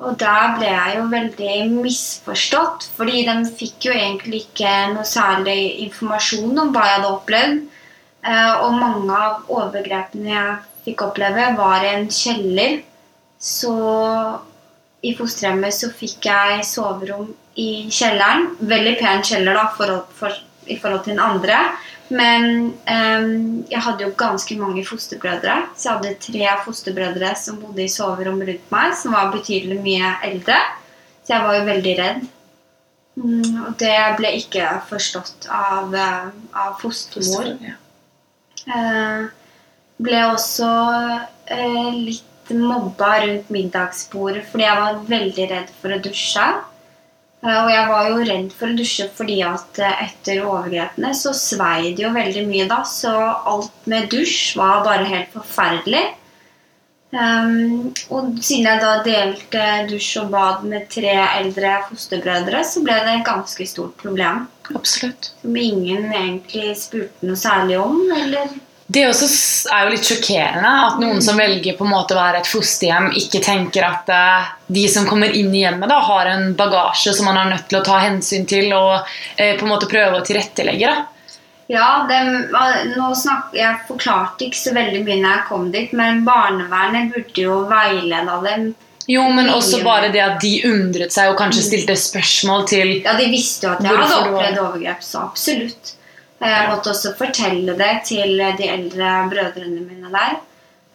[0.00, 5.58] Og der ble jeg jo veldig misforstått, fordi de fikk jo egentlig ikke noe særlig
[5.84, 7.58] informasjon om hva jeg hadde opplevd.
[8.24, 10.56] Eh, Og mange av overgrepene jeg
[10.86, 12.80] fikk oppleve, var i en kjeller.
[13.36, 13.74] Så
[15.06, 17.30] i fosterhjemmet så fikk jeg soverom
[17.60, 18.50] i kjelleren.
[18.60, 20.34] Veldig pen kjeller da, for, for,
[20.68, 21.60] i forhold til den andre.
[22.10, 23.30] Men um,
[23.70, 25.56] jeg hadde jo ganske mange fosterbrødre.
[25.76, 30.12] Så jeg hadde tre fosterbrødre som bodde i soverom rundt meg, som var betydelig mye
[30.26, 30.58] eldre.
[31.22, 32.24] Så jeg var jo veldig redd.
[33.20, 37.52] Mm, og det ble ikke forstått av, eh, av fostermor.
[37.64, 37.76] Ja.
[38.70, 39.28] uh,
[40.00, 46.46] ble også uh, litt mobba rundt middagsbordet fordi jeg var veldig redd for å dusje.
[47.40, 51.34] Eh, og jeg var jo redd for å dusje fordi at eh, etter overgrepene så
[51.36, 53.14] svei det jo veldig mye da, så
[53.54, 56.06] alt med dusj var bare helt forferdelig.
[57.10, 62.98] Um, og siden jeg da delte dusj og bad med tre eldre fosterbrødre, så ble
[63.02, 64.44] det et ganske stort problem.
[64.70, 65.32] Absolutt.
[65.40, 67.98] Som ingen egentlig spurte noe særlig om.
[68.14, 68.52] Eller
[68.90, 69.26] Det også
[69.70, 73.12] er jo litt sjokkerende at noen som velger på en måte å være et fosterhjem,
[73.20, 77.28] ikke tenker at eh, de som kommer inn i hjemmet, da, har en bagasje som
[77.30, 78.96] man er nødt til å ta hensyn til og
[79.36, 80.90] eh, på en måte prøve å tilrettelegge.
[80.90, 81.06] da.
[81.70, 82.18] Ja, det,
[82.96, 87.44] nå snak, jeg forklarte ikke så veldig mye når jeg kom dit, men barnevernet burde
[87.44, 88.72] jo veileda dem.
[89.10, 93.14] Jo, men også bare det at de undret seg og kanskje stilte spørsmål til Ja,
[93.18, 95.94] De visste jo at jeg hadde opplevd overgrep, så absolutt.
[96.40, 100.38] Jeg måtte også fortelle det til de eldre brødrene mine der.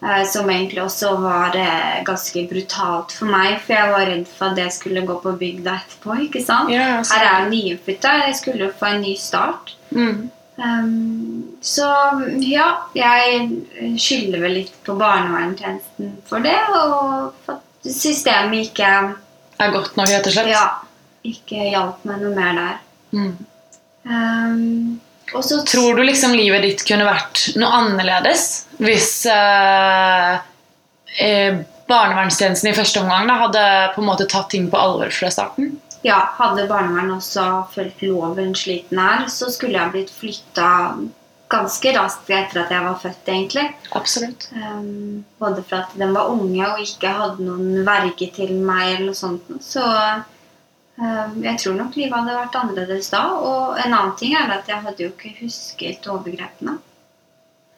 [0.03, 4.45] eh, Som egentlig også var eh, ganske brutalt for meg, for jeg var redd for
[4.49, 6.17] at det skulle gå på bygda etterpå.
[6.25, 6.71] ikke sant?
[6.73, 7.01] Ja.
[7.03, 9.75] Her er jeg nyinnflytta, jeg skulle få en ny start.
[9.91, 10.31] mm.
[10.57, 11.83] Um, så
[12.39, 13.49] ja, jeg
[13.99, 18.91] skylder vel litt på barnevernstjenesten for det, og for at systemet ikke,
[19.59, 20.47] er godt nok, rett og slett.
[20.53, 20.61] ja,
[21.27, 22.79] ikke hjalp meg noe mer der.
[23.11, 23.35] Mm.
[24.07, 25.01] Um,
[25.33, 30.35] og så Tror du liksom livet ditt kunne vært noe annerledes hvis eh,
[31.23, 33.65] eh, barnevernstjenesten i første omgang da, hadde
[33.95, 35.75] på en måte tatt ting på alvor fra starten?
[36.05, 40.67] ja, hadde barnevernet også fulgt loven slik den er, så skulle jeg blitt flytta
[41.49, 43.65] ganske raskt etter at jeg var født, egentlig.
[43.97, 44.47] Absolutt.
[44.53, 49.11] Um, både for at de var unge og ikke hadde noen verge til meg eller
[49.11, 49.49] noe sånt.
[49.63, 49.83] Så
[50.95, 53.23] jeg tror nok livet hadde vært annerledes da.
[53.35, 56.77] Og en annen ting er at jeg hadde jo ikke husket overgrepene.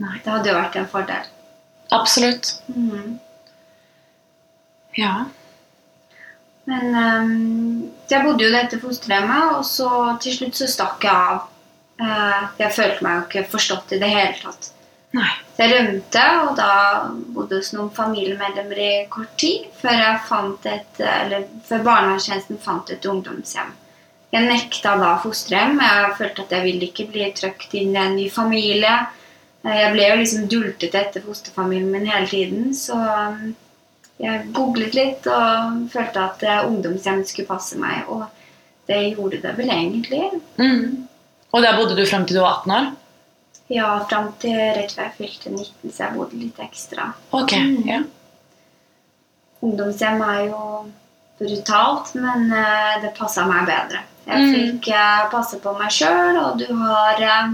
[0.04, 0.20] Nei.
[0.22, 1.34] Det hadde jo vært en fordel.
[1.98, 2.52] Absolutt.
[2.70, 3.18] Mm.
[4.98, 5.14] Ja.
[6.68, 9.90] Men um, jeg bodde jo i dette fosterhjemmet, og så
[10.22, 11.46] til slutt så stakk jeg av.
[11.98, 14.68] Eh, jeg følte meg jo ikke forstått i det hele tatt.
[15.16, 15.34] Nei.
[15.56, 16.72] Så jeg rømte, og da
[17.34, 20.20] bodde hos noen familiemedlemmer i kort tid før,
[20.70, 21.00] et,
[21.70, 23.72] før barnevernstjenesten fant et ungdomshjem.
[24.36, 25.80] Jeg nekta da fosterhjem.
[25.80, 28.98] Jeg følte at jeg ville ikke bli trøkt inn i en ny familie.
[29.68, 33.56] Jeg ble jo liksom dultet etter fosterfamilien min hele tiden, så um,
[34.22, 38.24] jeg googlet litt og følte at eh, ungdomshjem skulle passe meg, og
[38.88, 40.22] det gjorde det vel egentlig.
[40.62, 41.08] Mm.
[41.52, 42.88] Og der bodde du frem til du var 18 år?
[43.70, 47.10] Ja, fram til rett før jeg fylte 19, så jeg bodde litt ekstra.
[47.36, 47.82] Ok, Mm.
[47.88, 48.02] ja.
[49.66, 50.62] Ungdomshjem er jo
[51.40, 54.04] brutalt, men eh, det passa meg bedre.
[54.28, 54.54] Jeg Mm.
[54.54, 57.52] fikk eh, passe på meg sjøl, og du har eh,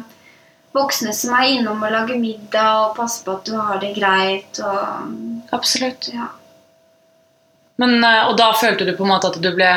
[0.73, 4.59] voksne som er innom og lager middag og passer på at du har det greit.
[4.59, 6.09] Og, Absolutt.
[6.13, 6.27] ja.
[7.77, 9.71] Men, og da følte du på en måte at du ble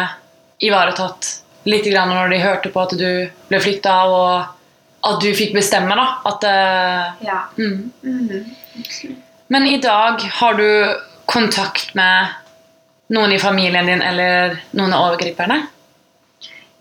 [0.61, 4.55] ivaretatt litt grann når de hørte på at du ble flytta, og
[5.07, 6.07] at du fikk bestemme, da.
[6.30, 7.40] At, uh, ja.
[7.59, 7.92] mm.
[8.02, 8.52] Mhm.
[9.48, 10.66] Men i dag har du
[11.30, 12.32] kontakt med
[13.14, 15.61] noen i familien din eller noen av overgriperne?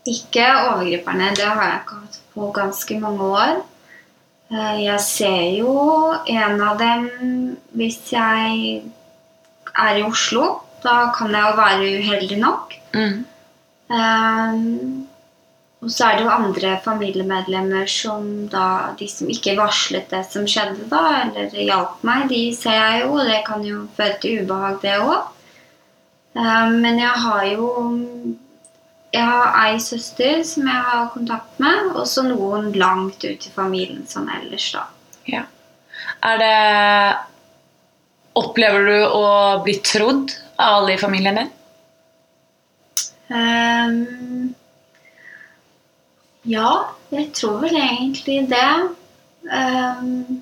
[0.06, 1.30] Ikke overgriperne.
[1.38, 3.54] Det har jeg ikke hatt på ganske mange år.
[4.50, 5.72] Eh, Jeg ser jo
[6.26, 7.08] en av dem
[7.74, 8.82] hvis jeg
[9.76, 10.60] er i Oslo.
[10.82, 12.74] Da kan jeg jo være uheldig nok.
[12.94, 13.24] Mm.
[13.90, 15.05] Um,
[15.84, 20.46] og så er det jo andre familiemedlemmer som da De som ikke varslet det som
[20.48, 24.42] skjedde, da, eller hjalp meg, de ser jeg jo, og det kan jo føre til
[24.42, 25.32] ubehag, det òg.
[26.36, 27.68] Um, men jeg har jo
[29.14, 33.52] Jeg har ei søster som jeg har kontakt med, og så noen langt ut i
[33.54, 34.82] familien sånn ellers, da.
[35.30, 35.46] Ja.
[36.26, 36.56] Er det
[38.36, 39.28] Opplever du å
[39.64, 41.52] bli trodd av alle i familien din?
[43.32, 44.52] Ehm,
[46.46, 46.70] ja,
[47.12, 48.70] jeg tror vel egentlig det.
[49.46, 50.40] Um,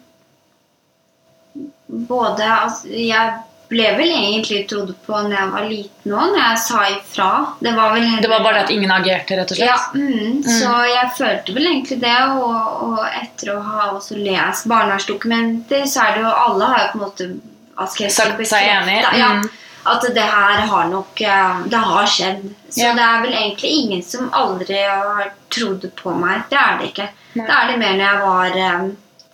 [1.86, 3.34] både altså, Jeg
[3.68, 7.28] ble vel egentlig trodd på når jeg var liten òg, når jeg sa ifra.
[7.64, 9.70] Det var vel heller Det var bare det at ingen agerte, rett og slett?
[9.72, 12.14] ja, mm, Så jeg følte vel egentlig det.
[12.36, 16.92] Og, og etter å ha også lest barnevernsdokumenter, så er det jo Alle har jo
[16.92, 17.30] på en måte
[17.74, 19.00] Sagt seg enig?
[19.18, 19.48] Ja, Mm.
[19.86, 22.42] At det her har nok eh, Det har skjedd.
[22.70, 22.92] Så Ja.
[22.94, 26.42] det er vel egentlig ingen som aldri har trodd på meg.
[26.50, 27.08] Det er det ikke.
[27.34, 27.46] Nei.
[27.46, 28.84] Det er det mer når jeg var eh,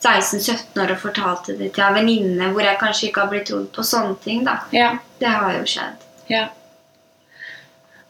[0.00, 3.66] 16-17 år og fortalte det til en venninne hvor jeg kanskje ikke har blitt trodd
[3.76, 4.44] på sånne ting.
[4.44, 4.58] da.
[4.72, 4.94] Ja.
[5.20, 6.06] Det har jo skjedd.
[6.28, 6.46] ja.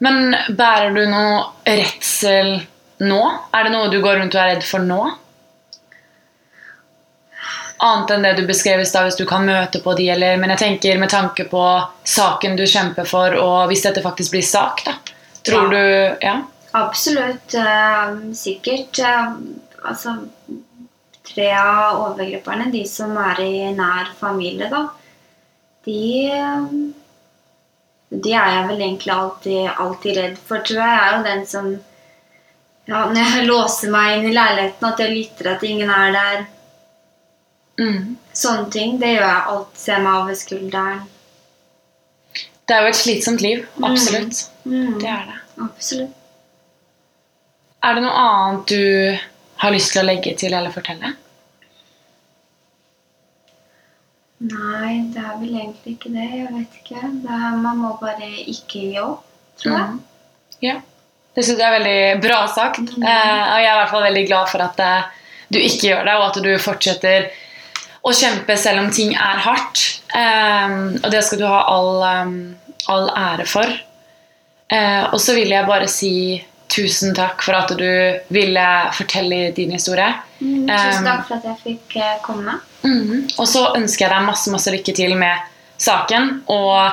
[0.03, 2.55] Men bærer du noe redsel
[3.05, 3.19] nå?
[3.53, 5.01] Er det noe du går rundt og er redd for nå?
[7.83, 10.53] Annet enn det du beskrev i stad, hvis du kan møte på de, eller Men
[10.53, 11.63] jeg tenker med tanke på
[12.05, 14.99] saken du kjemper for, og hvis dette faktisk blir sak, da.
[15.47, 15.71] Tror Ja.
[15.71, 16.35] du Ja?
[16.73, 17.55] Absolutt.
[17.55, 18.99] Uh, sikkert.
[18.99, 19.35] Uh,
[19.83, 20.19] altså
[21.31, 24.89] Tre av overgriperne, de som er i nær familie, da,
[25.87, 26.65] de eh,
[28.11, 30.97] De er jeg vel egentlig alltid, alltid redd for, tror jeg.
[30.97, 31.69] Jeg er jo den som
[32.91, 36.43] ja, Når jeg låser meg inn i leiligheten, at jeg lytter at ingen er der.
[37.81, 38.17] Mm.
[38.37, 38.99] Sånne ting.
[39.01, 39.73] Det gjør jeg alt.
[39.81, 41.01] Se meg over skulderen.
[42.69, 43.65] Det er jo et slitsomt liv.
[43.83, 44.45] Absolutt.
[44.69, 45.39] Mm, Det er det.
[45.65, 46.17] absolutt.
[47.83, 49.19] Er det noe annet du
[49.63, 51.15] har lyst til å legge til eller fortelle?
[54.41, 56.27] Nei, det er vel egentlig ikke det.
[56.39, 57.01] Jeg vet ikke.
[57.25, 59.25] Det er, man må bare ikke gi opp,
[59.61, 59.91] tror jeg.
[59.91, 59.99] Mm.
[60.65, 60.77] Ja.
[61.37, 62.81] Det syns jeg er veldig bra sagt.
[62.81, 65.11] Eh, og jeg er i hvert fall veldig glad for at eh,
[65.53, 67.29] du ikke gjør det, og at du fortsetter
[68.03, 69.83] å kjempe selv om ting er hardt.
[70.15, 72.37] Eh, og det skal du ha all, um,
[72.89, 73.69] all ære for.
[74.71, 76.13] Eh, og så vil jeg bare si
[76.71, 77.87] tusen takk for at du
[78.31, 80.13] ville fortelle din historie.
[80.41, 82.55] Mm, Um, tusen takk for at jeg fikk eh, komme.
[82.87, 86.31] Mm, Og så ønsker jeg deg masse masse lykke til med saken.
[86.49, 86.93] Og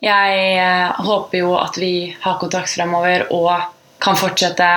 [0.00, 3.50] jeg eh, håper jo at vi har kontakt fremover og
[4.00, 4.70] kan fortsette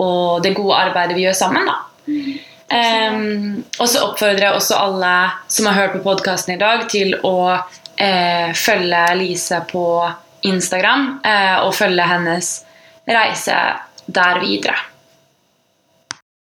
[0.00, 1.68] og det gode arbeidet vi gjør sammen.
[1.68, 1.76] da.
[2.68, 5.12] Em, og så oppfordrer jeg også alle
[5.52, 9.86] som har hørt på podkasten i dag, til å uh, følge Lise på
[10.46, 12.52] Instagram uh, og følge hennes
[13.06, 13.56] reise
[14.06, 14.78] der videre.